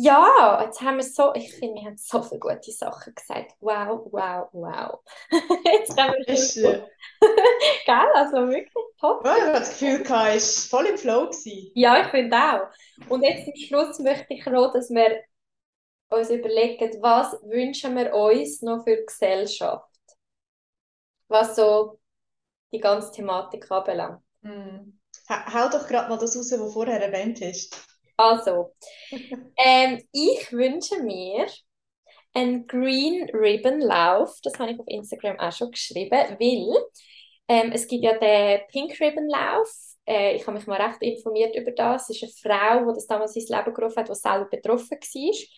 [0.00, 3.52] Ja, jetzt haben wir so, ich finde, wir haben so viele gute Sachen gesagt.
[3.60, 5.00] Wow, wow, wow.
[5.64, 6.86] Jetzt können wir Ist, schon, äh,
[7.86, 8.08] gell?
[8.14, 9.24] Also wirklich top.
[9.24, 10.02] ja, ich hatte das Gefühl,
[10.34, 11.26] es war voll im Flow.
[11.26, 11.70] Gewesen.
[11.74, 12.68] Ja, ich finde auch.
[13.08, 15.22] Und jetzt zum Schluss möchte ich noch, dass wir
[16.10, 19.87] uns überlegen, was wünschen wir uns noch für die Gesellschaft,
[21.28, 22.00] was so
[22.72, 24.22] die ganze Thematik anbelangt.
[25.28, 27.86] Ha- Hau doch gerade mal das raus, was du vorher erwähnt hast.
[28.16, 28.74] Also,
[29.58, 31.46] ähm, ich wünsche mir
[32.34, 34.38] einen Green Ribbon Lauf.
[34.42, 36.36] Das habe ich auf Instagram auch schon geschrieben, weil
[37.48, 39.70] ähm, es gibt ja den Pink Ribbon Lauf.
[40.06, 42.10] Äh, ich habe mich mal recht informiert über das.
[42.10, 45.48] Es ist eine Frau, die das damals ins Leben gerufen hat, die selber betroffen war.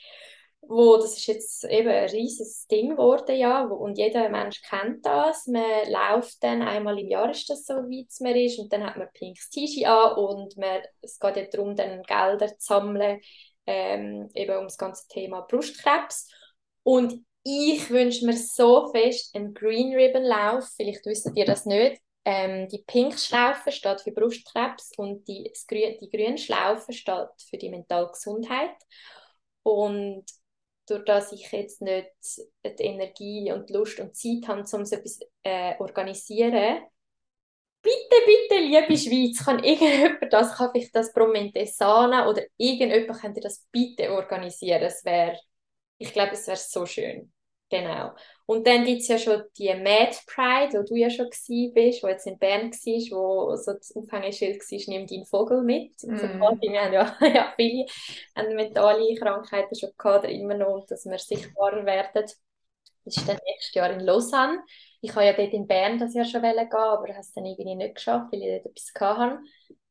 [0.62, 5.46] Wo das ist jetzt eben ein riesiges Ding geworden, ja, und jeder Mensch kennt das.
[5.46, 8.84] Man läuft dann einmal im Jahr, ist das so, wie es man ist, und dann
[8.84, 12.56] hat man ein pinkes T-Shirt an und man, es geht ja darum, dann Gelder zu
[12.58, 13.20] sammeln,
[13.66, 16.28] ähm, eben um das ganze Thema Brustkrebs.
[16.82, 22.00] Und ich wünsche mir so fest einen Green Ribbon Lauf, vielleicht wisst ihr das nicht.
[22.24, 27.70] Ähm, die Pink Schlaufe steht für Brustkrebs und die, die grüne Schlaufe steht für die
[27.70, 28.76] mentale Gesundheit.
[29.62, 30.24] Und
[30.90, 32.10] durch dass ich jetzt nicht
[32.64, 36.82] die Energie und Lust und Zeit habe, um so etwas äh, organisieren,
[37.82, 43.66] bitte, bitte, liebe Schweiz, kann irgendjemand das, kann ich das Promentesana oder irgendjemand könnte das
[43.70, 44.82] bitte organisieren?
[44.82, 45.38] Es wäre,
[45.98, 47.32] ich glaube, es wäre so schön.
[47.70, 48.10] Genau.
[48.46, 52.02] Und dann gibt es ja schon die Mad Pride, wo du ja schon gewesen bist,
[52.02, 55.92] wo jetzt in Bern war, wo so das Aufhängeschild war, nimm deinen Vogel mit.
[56.02, 56.16] Mm.
[56.16, 57.86] So, wir haben ja, ja viele
[58.34, 62.24] haben mentale Krankheiten schon gehabt, oder immer noch, dass wir sichtbarer werden.
[63.04, 64.64] Das ist dann nächstes Jahr in Lausanne.
[65.00, 67.76] Ich habe ja dort in Bern das Jahr schon gehen, aber habe es dann irgendwie
[67.76, 69.38] nicht geschafft, weil ich dort etwas hatte.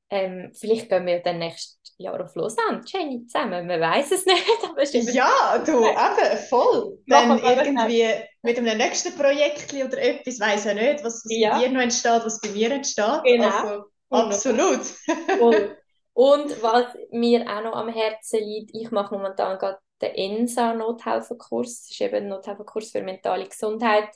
[0.10, 3.68] Ähm, vielleicht gehen wir dann nächstes Jahr auf Lausanne, Jenny, zusammen.
[3.68, 4.45] Man weiß es nicht.
[4.64, 6.97] Aber es ja, du, eben, voll.
[7.08, 8.06] Dann irgendwie
[8.41, 11.52] mit einem nächsten Projekt oder etwas, weiß ich nicht, was, was ja.
[11.52, 13.24] bei dir noch entsteht, was bei mir entsteht.
[13.26, 13.47] Genau.
[13.47, 14.82] Also, absolut.
[16.14, 21.84] Und was mir auch noch am Herzen liegt, ich mache momentan gerade den ENSA-Nothelferkurs.
[21.84, 24.10] Das ist eben ein Nothelferkurs für mentale Gesundheit.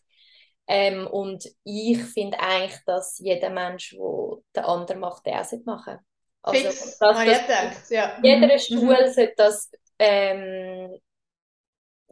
[0.67, 5.99] Ähm, und ich finde eigentlich, dass jeder Mensch, der den anderen macht, den auch machen
[6.43, 8.19] also, Fix, dass, dass, gedacht, ja.
[8.21, 8.59] Jeder mhm.
[8.59, 9.13] Schule mhm.
[9.13, 10.99] sollte das ähm,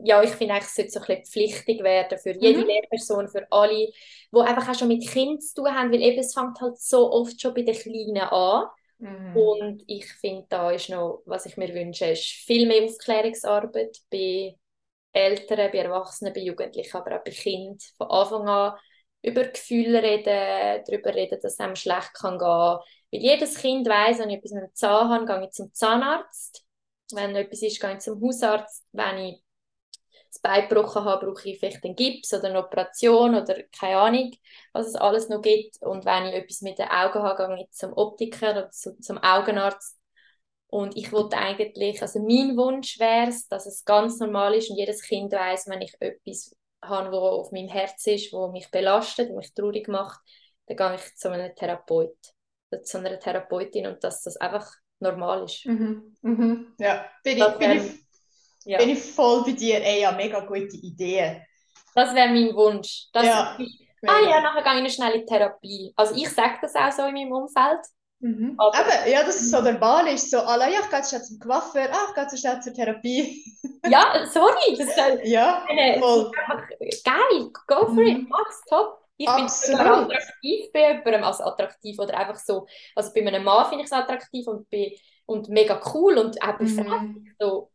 [0.03, 2.67] ja, ich finde eigentlich, es sollte so ein bisschen pflichtig werden für jede mhm.
[2.67, 6.33] Lehrperson, für alle, die einfach auch schon mit Kindern zu tun haben, weil eben es
[6.33, 8.65] fängt halt so oft schon bei den Kleinen an.
[8.97, 9.35] Mhm.
[9.35, 14.55] Und ich finde, da ist noch, was ich mir wünsche, ist viel mehr Aufklärungsarbeit bei
[15.13, 18.79] Eltern, bei Erwachsenen, bei Jugendlichen, aber auch bei Kindern von Anfang an
[19.23, 22.77] über Gefühle reden, darüber reden, dass es einem schlecht kann gehen.
[23.11, 26.63] Weil jedes Kind weiß, wenn ich etwas mit dem Zahn habe, gehe ich zum Zahnarzt.
[27.13, 28.85] Wenn etwas ist, gehe ich zum Hausarzt.
[28.91, 29.43] Wenn ich
[30.29, 34.31] das Bein gebrochen habe, brauche ich vielleicht einen Gips oder eine Operation oder keine Ahnung,
[34.71, 35.81] was es alles noch gibt.
[35.81, 39.99] Und wenn ich etwas mit den Augen habe, gehe ich zum Optiker oder zum Augenarzt.
[40.67, 44.77] Und ich wollte eigentlich, also mein Wunsch wäre es, dass es ganz normal ist und
[44.77, 49.29] jedes Kind weiß, wenn ich etwas habe, was auf meinem Herz ist, wo mich belastet,
[49.29, 50.21] wo mich traurig macht,
[50.67, 52.15] dann gehe ich zu einem Therapeut,
[52.83, 54.69] zu einer Therapeutin und dass das einfach
[54.99, 55.65] normal ist.
[55.65, 56.15] Mhm.
[56.21, 56.73] Mhm.
[56.79, 57.91] Ja, bin ich, bin, ich,
[58.65, 58.77] ja.
[58.77, 59.83] bin ich voll bei dir.
[59.83, 61.45] Ey, ja, mega gute Idee.
[61.95, 63.07] Das wäre mein Wunsch.
[63.11, 65.93] Dass ja, ich, ah ja, nachher gehe ich schnell in Therapie.
[65.95, 67.81] Also ich sage das auch so in meinem Umfeld.
[68.21, 68.53] Mhm.
[68.57, 71.39] Aber, Eben, ja, dass es so normal ist, so, alla, ja, ich gehe schnell zum
[71.39, 73.43] Coiffeur, ah, ich gehe so schnell zur Therapie.
[73.89, 76.31] ja, sorry, das ist, ja, äh, voll.
[77.03, 78.27] geil, go for it, mhm.
[78.29, 79.00] mach's, top.
[79.21, 82.65] Ich bin attraktiv bei jemandem, also attraktiv oder einfach so,
[82.95, 84.95] also bei einem Mann finde ich es attraktiv und, bei,
[85.25, 87.35] und mega cool und auch befreit, mhm.
[87.39, 87.69] so.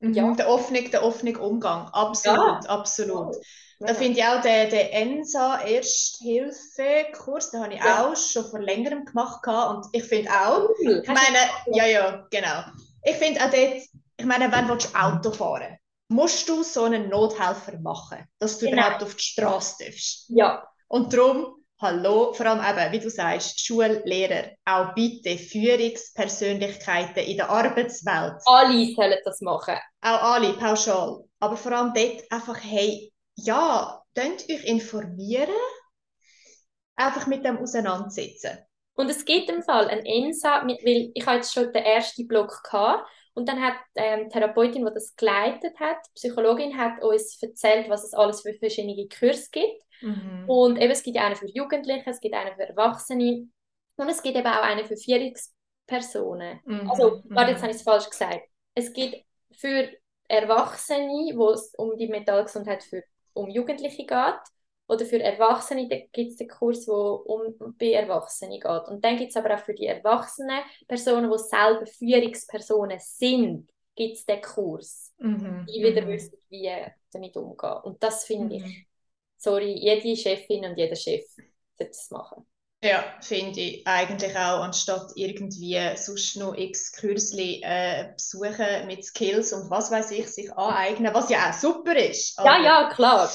[0.00, 0.34] Mhm, ja.
[0.34, 2.70] Der offene, der offene Umgang, absolut, ja.
[2.70, 3.36] absolut.
[3.80, 8.06] Da finde ich auch den, den ENSA Ersthilfe-Kurs, den habe ich ja.
[8.06, 11.38] auch schon vor längerem gemacht und ich finde auch, ich meine,
[11.72, 12.62] ja, ja, genau.
[13.02, 13.82] Ich finde auch dort,
[14.16, 15.76] ich meine, wenn du Auto fahren
[16.12, 18.82] musst du so einen Nothelfer machen, dass du genau.
[18.82, 20.26] überhaupt auf die Straße darfst.
[20.28, 20.66] Ja.
[20.88, 27.50] Und darum, hallo, vor allem eben, wie du sagst, Schullehrer, auch bitte Führungspersönlichkeiten in der
[27.50, 28.40] Arbeitswelt.
[28.44, 29.76] Alle sollen das machen.
[30.00, 31.24] Auch alle, pauschal.
[31.40, 35.48] Aber vor allem dort einfach, hey, ja, könnt euch informieren,
[36.96, 38.58] einfach mit dem auseinandersetzen.
[38.94, 42.62] Und es gibt im Fall ein ENSA, weil ich hatte jetzt schon den ersten Block
[42.62, 47.42] gehabt, und dann hat ähm, die Therapeutin, die das geleitet hat, die Psychologin, hat uns
[47.42, 49.82] erzählt, was es alles für verschiedene Kurse gibt.
[50.02, 50.44] Mhm.
[50.46, 53.48] Und eben, es gibt einen für Jugendliche, es gibt einen für Erwachsene
[53.96, 56.60] und es gibt eben auch einen für Führungspersonen.
[56.64, 56.90] Mhm.
[56.90, 57.62] Also, warte, jetzt mhm.
[57.62, 58.42] habe ich es falsch gesagt.
[58.74, 59.24] Es gibt
[59.56, 59.88] für
[60.28, 63.02] Erwachsene, wo es um die Mentalgesundheit für
[63.32, 64.40] um Jugendliche geht.
[64.88, 68.88] Oder für Erwachsene gibt es den Kurs, der um, bei Erwachsenen geht.
[68.88, 74.16] Und dann gibt es aber auch für die erwachsenen Personen, die selber Führungspersonen sind, gibt
[74.16, 75.12] es den Kurs.
[75.18, 75.66] Mhm.
[75.66, 76.08] Die wieder mhm.
[76.08, 76.70] wissen, wie
[77.12, 77.76] damit umgehen.
[77.84, 78.64] Und das finde mhm.
[78.64, 78.86] ich,
[79.36, 81.24] sorry, jede Chefin und jeder Chef
[81.76, 82.46] sollte es machen.
[82.84, 89.52] Ja, finde ich eigentlich auch, anstatt irgendwie sonst noch x Kürzli äh, besuchen mit Skills
[89.52, 92.36] und was weiß ich, sich aneignen, was ja auch super ist.
[92.38, 93.28] ja, ja, klar.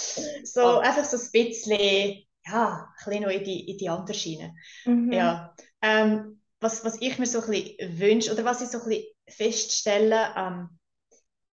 [0.43, 0.80] So ja.
[0.80, 4.54] einfach so ein bisschen, ja, ein bisschen noch in die, in die andere Schiene.
[4.84, 5.14] Mhm.
[5.14, 5.56] Ja.
[5.82, 9.06] Ähm, was, was ich mir so ein bisschen wünsche oder was ich so ein bisschen
[9.30, 10.78] feststelle, ähm,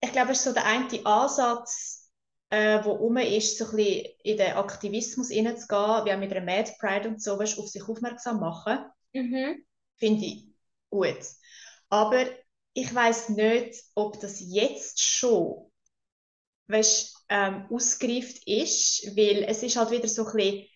[0.01, 1.98] ich glaube, es ist so der eine Ansatz,
[2.51, 6.45] äh, wo um ist, so ein bisschen in den Aktivismus hineinzugehen, wie auch mit einer
[6.45, 8.79] Mad Pride und so, weißt, auf sich aufmerksam machen.
[9.13, 9.65] Mhm.
[9.97, 10.47] Finde ich
[10.91, 11.19] gut.
[11.91, 12.25] Aber
[12.75, 15.71] ich weiß nicht, ob das jetzt schon
[16.69, 20.67] weißt, ähm, ausgereift ist, weil es ist halt wieder so ein bisschen,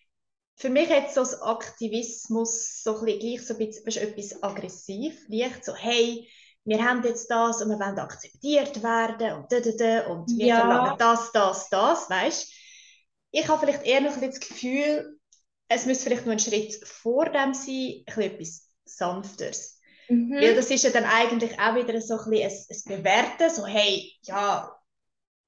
[0.55, 4.43] für mich jetzt so das Aktivismus so ein bisschen, gleich so ein bisschen, weißt, etwas
[4.43, 6.27] aggressiv, leicht so, hey,
[6.65, 10.47] wir haben jetzt das und wir wollen akzeptiert werden und da, da, da, und wir
[10.47, 10.53] Ja.
[10.53, 12.51] verlangen das, das, das, weißt
[13.31, 15.19] Ich habe vielleicht eher noch ein bisschen das Gefühl,
[15.67, 19.79] es müsste vielleicht noch ein Schritt vor dem sein, ein etwas Sanfteres.
[20.09, 20.33] Mhm.
[20.37, 24.13] Weil das ist ja dann eigentlich auch wieder so ein ein, ein Bewerten, so hey,
[24.23, 24.75] ja,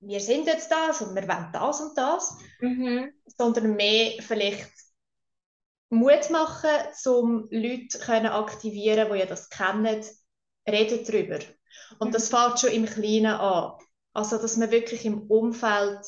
[0.01, 3.13] wir sind jetzt das und wir wollen das und das, Mhm.
[3.37, 4.71] sondern mehr vielleicht
[5.89, 6.69] Mut machen,
[7.05, 10.03] um Leute können aktivieren, die ja das kennen,
[10.69, 11.39] reden darüber.
[11.99, 13.73] Und das fängt schon im Kleinen an.
[14.13, 16.05] Also, dass man wirklich im Umfeld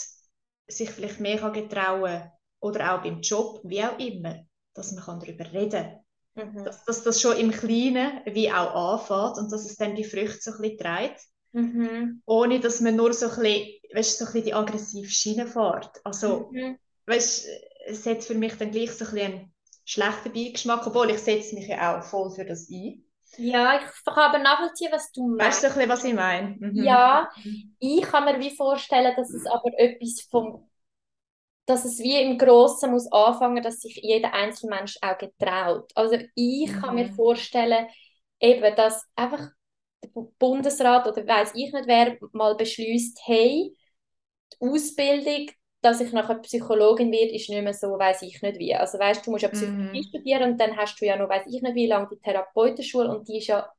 [0.68, 4.40] sich vielleicht mehr kann getrauen oder auch beim Job, wie auch immer,
[4.74, 6.00] dass man kann darüber reden kann.
[6.36, 6.64] Mhm.
[6.64, 10.40] Dass, dass das schon im Kleinen wie auch anfängt und dass es dann die Früchte
[10.42, 11.22] so ein bisschen trägt,
[11.54, 12.22] Mhm.
[12.26, 16.00] ohne dass man nur so ein bisschen, weißt, so ein bisschen die aggressive Schiene fährt.
[16.04, 16.78] Also, Mhm.
[17.06, 17.48] weißt,
[17.88, 19.54] es hat für mich dann gleich so ein bisschen einen
[19.86, 23.04] schlechten Beigeschmack, obwohl ich setze mich ja auch voll für das ein.
[23.36, 25.70] Ja, ich kann aber nachvollziehen, was du Weißt du meinst.
[25.70, 26.58] so ein bisschen, was ich meine?
[26.60, 27.26] Mhm.
[27.26, 27.30] Ja,
[27.80, 30.70] ich kann mir wie vorstellen, dass es aber etwas vom,
[31.66, 35.92] dass es wie im Grossen muss anfangen, dass sich jeder einzelne Mensch auch getraut.
[35.96, 37.14] Also ich kann mir Mhm.
[37.14, 37.88] vorstellen,
[38.40, 39.50] eben, dass einfach
[40.04, 43.76] der Bu- Bundesrat oder weiß ich nicht wer mal beschließt, hey,
[44.54, 45.48] die Ausbildung,
[45.82, 48.76] dass ich nachher Psychologin werde, ist nicht mehr so, weiß ich nicht wie.
[48.76, 50.08] Also weißt du, musst ja Psychologie Mhm.
[50.10, 53.28] studieren und dann hast du ja noch, weiß ich nicht wie lange die Therapeutenschule und
[53.28, 53.72] die ist ja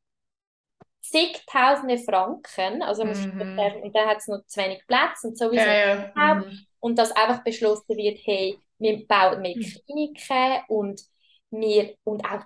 [1.01, 3.43] zigtausende Franken, also Mhm.
[3.57, 6.05] dann, und dann hat es noch zu wenig Platz und sowieso Ja, ja.
[6.15, 6.67] Mhm.
[6.81, 11.03] und dass einfach beschlossen wird, hey, wir bauen mehr Kliniken und
[11.51, 12.45] wir, und auch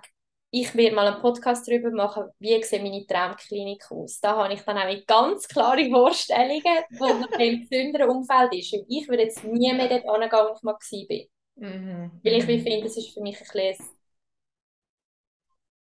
[0.55, 4.19] ich werde mal einen Podcast darüber machen, wie sieht meine Traumklinik aus.
[4.19, 8.71] Da habe ich dann auch mit ganz klare Vorstellungen, wo noch im gesünderen Umfeld ist.
[8.71, 11.25] Weil ich würde jetzt nie mehr dort hingehen, wo ich mal war.
[11.69, 12.11] Mhm.
[12.23, 12.61] Weil ich Mhm.
[12.63, 13.87] finde, das ist für mich ein bisschen,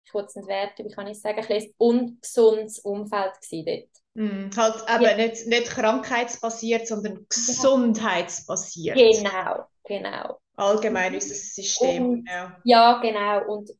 [0.07, 3.89] ich will es nicht werten, wie kann ich sagen, ein bisschen ungesundes Umfeld dort.
[4.14, 4.51] Mhm.
[4.57, 5.16] Halt eben Ja.
[5.16, 8.97] nicht, nicht krankheitsbasiert, sondern gesundheitsbasiert.
[8.97, 10.39] Genau, genau.
[10.57, 11.16] Allgemein Mhm.
[11.16, 12.07] unser System.
[12.09, 12.57] Und- Ja.
[12.64, 13.53] Ja, genau.
[13.53, 13.70] Und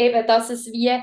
[0.00, 1.00] eben, dass es wie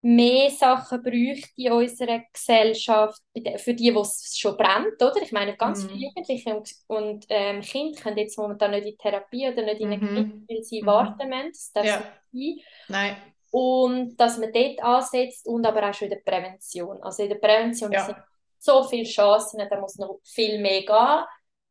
[0.00, 3.20] mehr Sachen bräuchte in unserer Gesellschaft,
[3.56, 5.20] für die, wo es schon brennt, oder?
[5.22, 5.88] Ich meine, ganz Mhm.
[5.88, 9.88] viele Jugendliche und, und ähm, Kinder können jetzt momentan nicht in Therapie oder nicht in
[9.92, 10.08] eine Mhm.
[10.08, 10.86] Klinik, weil sie Mhm.
[10.86, 11.50] warten müssen.
[11.52, 12.02] Das darf Ja.
[12.32, 12.88] nicht sein.
[12.88, 13.16] Nein.
[13.50, 17.02] Und dass man dort ansetzt und aber auch schon in der Prävention.
[17.02, 18.04] Also in der Prävention Ja.
[18.04, 18.16] sind
[18.58, 21.24] so viele Chancen, da muss noch viel mehr gehen.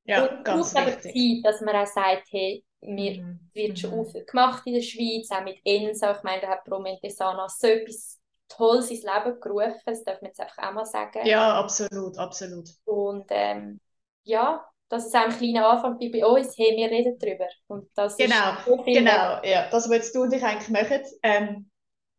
[0.06, 1.02] Ja, und es ganz braucht aber.
[1.02, 1.14] Zeit,
[1.44, 3.40] dass man auch sagt, hey, wir Mhm.
[3.54, 4.08] wird schon Mhm.
[4.08, 6.16] viel gemacht in der Schweiz, auch mit ENSA.
[6.18, 8.20] Ich meine, da hat Pro Mentesana so etwas
[8.50, 11.22] Tolles ins Leben gerufen, das darf man jetzt einfach auch mal sagen.
[11.22, 12.70] Ja, absolut, absolut.
[12.86, 13.80] Und ähm,
[14.24, 17.48] ja, dass es auch ein kleiner Anfang bei uns, hey, wir reden darüber.
[17.68, 18.78] Und das Genau, ist so.
[18.92, 21.02] Genau, ja, das, was du und ich eigentlich machen.
[21.24, 21.70] Ähm,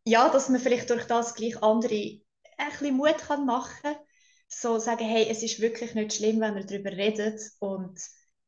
[0.05, 1.95] ja, dass man vielleicht durch das gleich andere
[2.57, 3.95] ein bisschen Mut kann machen
[4.49, 7.39] So sagen, hey, es ist wirklich nicht schlimm, wenn wir darüber reden.
[7.59, 7.99] Und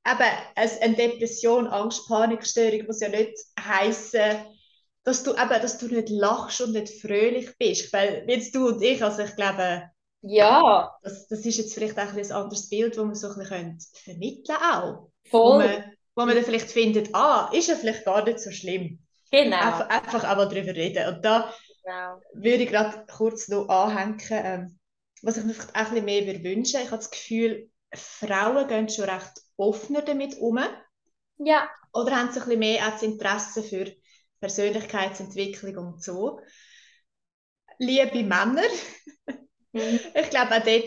[0.05, 4.45] eben, eine Depression, Angst, Panikstörung muss ja nicht heissen,
[5.03, 7.91] dass du, eben, dass du nicht lachst und nicht fröhlich bist.
[7.93, 9.89] Weil jetzt du und ich, also ich glaube,
[10.21, 13.79] Ja, das, das ist jetzt vielleicht auch ein, anderes Bild, das man so ein bisschen
[13.93, 15.09] vermitteln auch.
[15.31, 15.57] Wo voll.
[15.65, 15.83] man,
[16.15, 18.99] wo man dann vielleicht findet, ah, ist ja vielleicht gar nicht so schlimm.
[19.31, 19.57] Genau.
[19.57, 21.07] Einfach, einfach auch mal darüber reden.
[21.07, 22.21] Und da genau.
[22.33, 24.79] würde ich gerade kurz noch anhängen, ähm,
[25.21, 26.81] was ich mir vielleicht auch ein bisschen mehr würde wünschen.
[26.81, 30.59] Ich habe das Gefühl, Frauen gehen schon recht offener damit um
[31.37, 33.91] Ja, oder haben so ein bisschen mehr auch das Interesse für
[34.39, 36.39] Persönlichkeitsentwicklung und so.
[37.79, 38.63] Liebe Männer,
[39.73, 39.99] mhm.
[40.13, 40.85] ich glaube auch dort,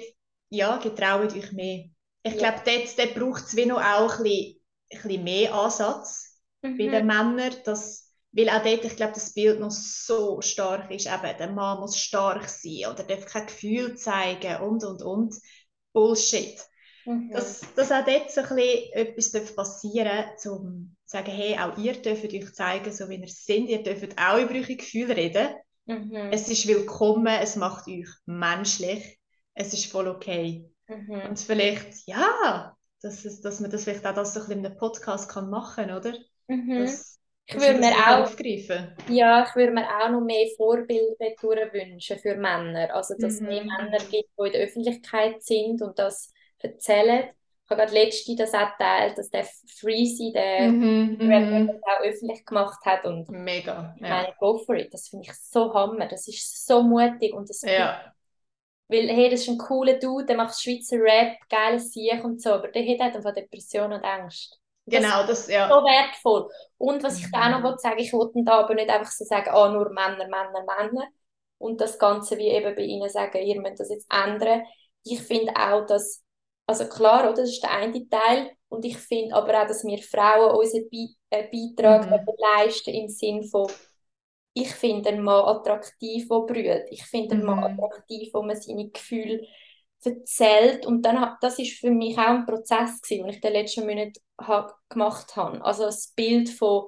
[0.51, 1.85] ja, getraut euch mehr.
[2.23, 2.39] Ich Ja.
[2.39, 4.61] glaube, dort, dort braucht es wie noch auch ein bisschen,
[4.93, 6.41] ein bisschen mehr Ansatz
[6.77, 7.07] bei den Mhm.
[7.07, 11.51] Männern, dass, weil auch dort, ich glaube, das Bild noch so stark ist, eben, der
[11.51, 15.35] Mann muss stark sein oder darf kein Gefühl zeigen und, und, und.
[15.93, 16.61] Bullshit.
[17.07, 17.31] Mhm.
[17.33, 21.77] Dass, dass auch dort so ein bisschen etwas passieren darf, um zu sagen, hey, auch
[21.79, 25.49] ihr dürft euch zeigen, so wie ihr seid, ihr dürft auch über eure Gefühle reden.
[25.87, 26.31] Mhm.
[26.31, 29.19] Es ist willkommen, es macht euch menschlich,
[29.55, 30.71] es ist voll okay.
[30.89, 31.23] Mhm.
[31.23, 34.67] Und vielleicht, ja, dass, es, dass man das vielleicht auch das so ein bisschen in
[34.67, 36.15] einem Podcast kann machen, oder?
[36.49, 36.69] Mhm.
[36.77, 38.97] Dass, Ich würde mir auch, aufgreifen.
[39.07, 42.95] ja, ich würde mir auch noch mehr Vorbilder wünschen für Männer.
[42.95, 44.09] Also, dass es Mhm, mehr Männer mhm.
[44.11, 46.33] gibt, die in der Öffentlichkeit sind und das
[46.65, 47.31] erzählen.
[47.65, 49.45] Ich habe gerade letztens das auch geteilt, dass der
[49.81, 51.67] Freezy, der Mhm, Rapper, mhm.
[51.67, 54.09] das auch öffentlich gemacht hat und Mega, ich ja.
[54.09, 54.93] meine, go for it.
[54.95, 56.09] Das finde ich so Hammer.
[56.09, 58.15] Das ist so mutig und das Ja,
[58.89, 62.51] weil, hey, das ist ein cooler Dude, der macht Schweizer Rap, geiles Sieg und so,
[62.53, 64.57] aber der hat halt einfach Depressionen und Ängste.
[64.91, 65.85] Das ist genau, das, so ja.
[65.85, 66.51] wertvoll.
[66.79, 67.81] Und was ich da auch noch Mhm.
[67.81, 71.09] sagen ich wollte da aber nicht einfach so sagen, ah, nur Männer, Männer, Männer.
[71.59, 74.65] Und das Ganze wie eben bei ihnen sagen, ihr müsst das jetzt ändern.
[75.05, 76.24] Ich finde auch, dass,
[76.67, 78.51] also klar, oder, das ist der eine Teil.
[78.69, 82.35] Und ich finde aber auch, dass wir Frauen unseren Be äh, Beitrag Mhm.
[82.39, 83.69] leisten im Sinn von,
[84.55, 86.85] ich finde einen Mann attraktiv, der brüht.
[86.91, 87.65] Ich finde einen Mann Mhm.
[87.65, 89.47] attraktiv, wo man seine Gefühle
[90.05, 90.87] erzählt.
[90.87, 93.87] Und dann, das ist für mich auch ein Prozess gewesen, den ich in den letzten
[93.87, 95.65] Monaten ha gemacht habe.
[95.65, 96.87] Also das Bild von,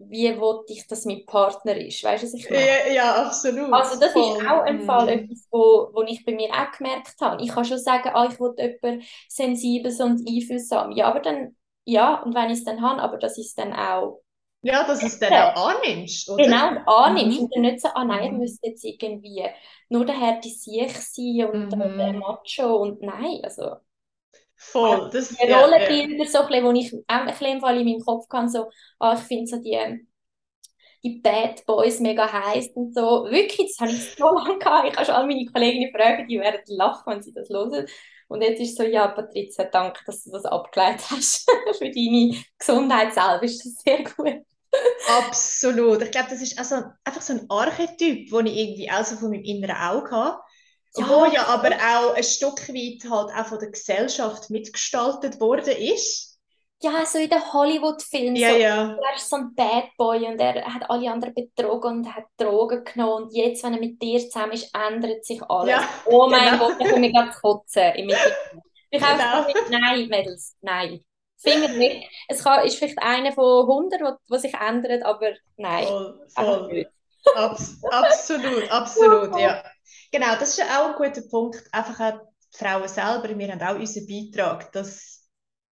[0.00, 2.02] wie wollte ich, dass mein Partner ist.
[2.04, 2.70] Weißt du, was ich meine?
[2.70, 3.70] Ja, ja, absolut.
[3.72, 4.50] Also das ist Voll.
[4.50, 5.08] auch ein Fall, Mhm.
[5.08, 7.42] etwas, wo, wo ich bei mir auch gemerkt habe.
[7.42, 10.90] Ich kann schon sagen, ah, ich will jemanden Sensibles und einfühlsam.
[10.92, 14.22] Ja, aber dann, ja, und wenn ich es dann habe, aber das ist dann auch
[14.62, 16.54] Ja, dass du es dann auch annimmst, oder?
[16.54, 17.38] Genau, annimmst.
[17.38, 17.40] Mhm.
[17.40, 18.38] Und dann nicht so, ah nein, er Mhm.
[18.38, 19.44] müsste jetzt irgendwie
[19.90, 21.78] nur der Härte Sieg sein und Mhm.
[21.98, 23.76] der Macho und nein, also
[24.62, 25.08] Voll.
[25.10, 25.60] Das, die ja, ja.
[25.60, 28.48] Rollenbilder, so ein bisschen, wo ich auch ein bisschen im Fall in meinem Kopf kann,
[28.48, 30.06] so, ah, ich finde so die,
[31.02, 33.24] die Bad Boys mega heiß und so.
[33.30, 34.88] Wirklich, das habe ich so lange gehabt.
[34.88, 37.86] Ich habe schon all meine Kolleginnen fragen, die werden lachen, wenn sie das hören.
[38.28, 41.50] Und jetzt ist so, ja, Patricia, danke, dass du das abgeleitet hast.
[41.78, 44.44] Für deine Gesundheit selber ist das sehr gut.
[45.08, 46.02] Absolut.
[46.02, 49.30] Ich glaube, das ist also einfach so ein Archetyp, den ich irgendwie auch so von
[49.30, 50.38] meinem inneren Auge habe.
[50.96, 55.76] Ja, wo ja aber auch ein Stück weit halt auch von der Gesellschaft mitgestaltet worden
[55.76, 56.38] ist.
[56.82, 58.96] Ja, so in den Hollywood-Filmen, Ja, so, ja.
[58.96, 62.84] er ist so ein Bad Boy und er hat alle anderen betrogen und hat Drogen
[62.84, 65.70] genommen und jetzt, wenn er mit dir zusammen ist, ändert sich alles.
[65.70, 66.68] Ja, oh mein genau.
[66.68, 68.10] Gott, ich komme mir gerade zu kotzen im.
[68.92, 69.44] Ich Genau.
[69.44, 71.04] so, nein, Mädels, nein.
[71.38, 72.08] Finger weg.
[72.28, 76.66] Es kann, ist vielleicht einer von 100, der sich ändert, aber nein, Voll, voll.
[76.72, 76.90] nicht.
[77.36, 79.62] Abs absolut, absolut, ja.
[80.12, 81.62] Genau, das ist auch ein guter Punkt.
[81.72, 82.20] Einfach auch
[82.54, 85.28] die Frauen selber, wir haben auch unseren Beitrag, dass,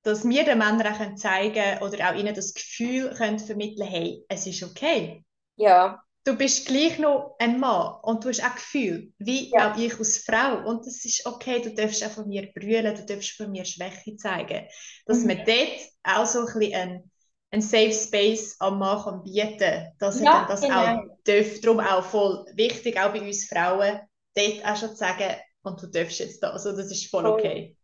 [0.03, 4.25] dass wir den Männern auch können zeigen oder auch ihnen das Gefühl können vermitteln hey,
[4.29, 5.23] es ist okay.
[5.55, 9.59] Ja, Du bist gleich noch ein Mann und du hast auch Gefühl, wie Ja.
[9.59, 10.65] auch ich als Frau.
[10.69, 14.15] Und es ist okay, du darfst auch von mir brüllen, du darfst von mir Schwäche
[14.15, 14.65] zeigen.
[15.05, 15.25] Dass Mhm.
[15.25, 17.11] man dort auch so ein bisschen einen,
[17.51, 20.69] einen Safe Space am Mann kann bieten dass er Ja, dann das genau.
[20.69, 21.59] auch darf.
[21.61, 23.99] Darum auch voll wichtig, auch bei uns Frauen,
[24.35, 26.51] dort auch schon zu sagen, und du darfst jetzt da.
[26.51, 27.77] Also das ist voll okay.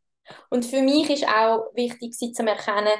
[0.49, 2.93] Und für mich ist auch wichtig, sie zu erkennen,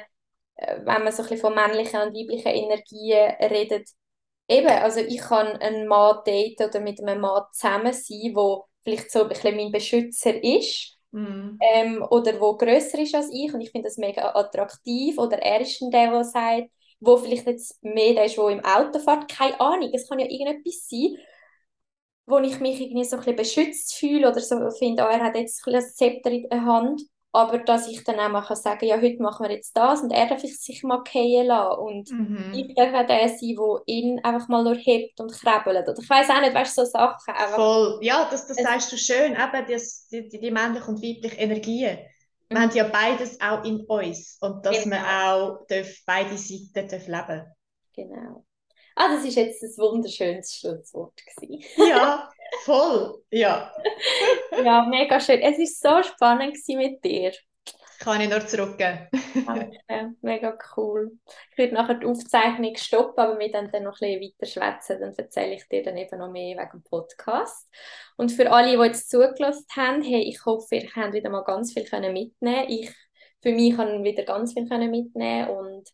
[0.56, 3.90] äh, wenn man so ein bisschen von männlichen und weiblichen Energien redet,
[4.48, 9.12] eben, also ich kann einen Mann daten oder mit einem Mann zusammen sein, der vielleicht
[9.12, 11.60] so ein bisschen mein Beschützer ist, Mhm.
[11.60, 15.62] ähm, oder wo grösser ist als ich und ich finde das mega attraktiv, oder er
[15.62, 16.70] ist der, der sagt,
[17.00, 20.26] wo vielleicht jetzt mehr der ist, der im Auto fährt, keine Ahnung, es kann ja
[20.30, 21.16] irgendetwas sein,
[22.26, 25.36] wo ich mich irgendwie so ein bisschen beschützt fühle oder so finde, ah, er hat
[25.36, 28.98] jetzt ein Zepter in der Hand, aber dass ich dann auch mal kann sagen ja,
[29.02, 32.52] heute machen wir jetzt das und er darf sich mal fallen lassen und Mhm.
[32.52, 35.88] ich darf auch der sein, der ihn einfach mal nur hebt und krabbelt.
[35.88, 37.34] Oder ich weiß auch nicht, weißt du, so Sachen.
[37.56, 38.00] Voll.
[38.02, 41.98] Ja, das, das sagst du schön, eben das, die, die, die männliche und weibliche Energien.
[42.50, 44.96] Wir haben ja beides auch in uns und dass Genau.
[44.96, 47.46] man auch darf, beide Seiten darf leben
[47.94, 48.46] Genau.
[48.96, 51.64] Ah, das ist jetzt ein wunderschönes Schlusswort gewesen.
[51.78, 52.30] Ja,
[52.64, 53.24] voll.
[53.32, 53.72] Ja,
[54.64, 55.40] Ja, mega schön.
[55.42, 57.32] Es ist so spannend mit dir.
[58.00, 59.08] Kann ich nur zurückgeben.
[59.46, 61.12] Danke, mega cool.
[61.52, 65.02] Ich würde nachher die Aufzeichnung stoppen, aber wir dann, dann noch ein bisschen weiter schwätzen.
[65.02, 67.70] Dann erzähle ich dir dann eben noch mehr wegen dem Podcast.
[68.18, 71.74] Und für alle, die jetzt zugelassen haben, hey, ich hoffe, ihr könnt wieder mal ganz
[71.74, 72.66] viel mitnehmen.
[72.70, 72.94] Ich
[73.42, 75.90] für mich kann wieder ganz viel mitnehmen und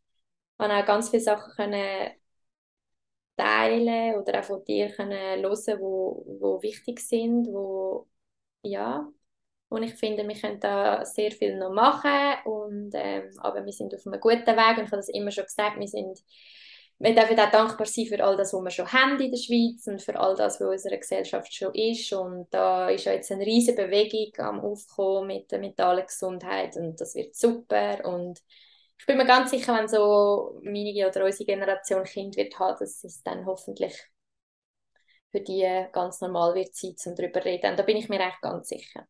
[0.59, 2.11] habe auch ganz viele Sachen können
[3.37, 8.07] teilen oder auch von dir können hören, wo, wo wichtig sind, wo
[8.63, 9.07] ja
[9.75, 12.11] und ich finde, wir können da sehr viel noch machen
[12.45, 15.45] und ähm, aber wir sind auf einem guten Weg und ich habe das immer schon
[15.45, 16.19] gesagt, wir sind
[16.97, 19.85] wir dürfen auch dankbar sein für all das, was wir schon haben in der Schweiz
[19.87, 23.31] und für all das, was in unserer Gesellschaft schon ist und da ist ja jetzt
[23.31, 28.41] eine riesige Bewegung am Aufkommen mit der mentalen Gesundheit und das wird super und
[28.97, 33.03] ich bin mir ganz sicher, wenn so meine oder unsere Generation Kind wird haben, dass
[33.03, 34.09] es dann hoffentlich
[35.31, 37.71] für die ganz normal wird sein, um darüber zu reden.
[37.71, 39.05] Und da bin ich mir echt ganz sicher.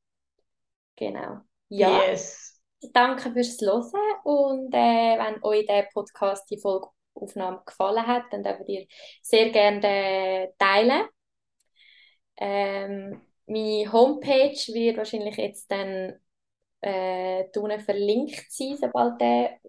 [0.96, 1.40] Genau.
[1.70, 2.62] Ja, Yes.
[2.94, 3.92] danke fürs Hören
[4.24, 8.86] und äh, wenn euch der Podcast, die Folge Aufnahme gefallen hat, dann dürft ihr
[9.22, 11.08] sehr gerne teilen.
[12.38, 16.20] Ähm, meine Homepage wird wahrscheinlich jetzt dann
[16.82, 17.46] äh,
[17.80, 19.60] verlinkt sein, sobald der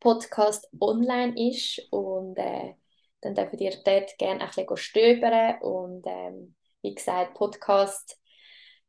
[0.00, 1.80] Podcast online ist.
[1.90, 2.74] Und äh,
[3.20, 5.60] dann dürft ihr dort gerne ein bisschen stöbern.
[5.62, 8.18] Und ähm, wie gesagt, Podcast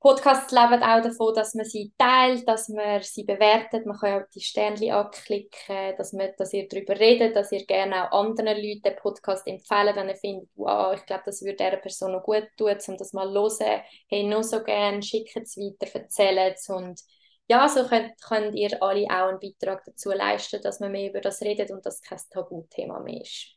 [0.04, 3.86] Podcasts leben auch davon, dass man sie teilt, dass man sie bewertet.
[3.86, 8.12] Man kann auch die Sternchen anklicken, dass, man, dass ihr darüber redet, dass ihr gerne
[8.12, 11.78] auch anderen Leuten den Podcast empfehlen, wenn ihr findet, wow, ich glaube, das würde dieser
[11.78, 13.82] Person noch gut tun, um das mal zu hören.
[14.10, 17.00] Hey, nur so gerne, schickt es weiter, erzählt es und
[17.48, 21.22] ja, so könnt, könnt ihr alle auch einen Beitrag dazu leisten, dass man mehr über
[21.22, 23.56] das redet und das kein Tabuthema mehr ist.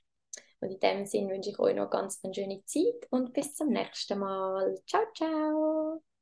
[0.61, 3.71] Und in dem Sinne wünsche ich euch noch ganz eine schöne Zeit und bis zum
[3.71, 4.77] nächsten Mal.
[4.87, 6.16] Ciao, ciao!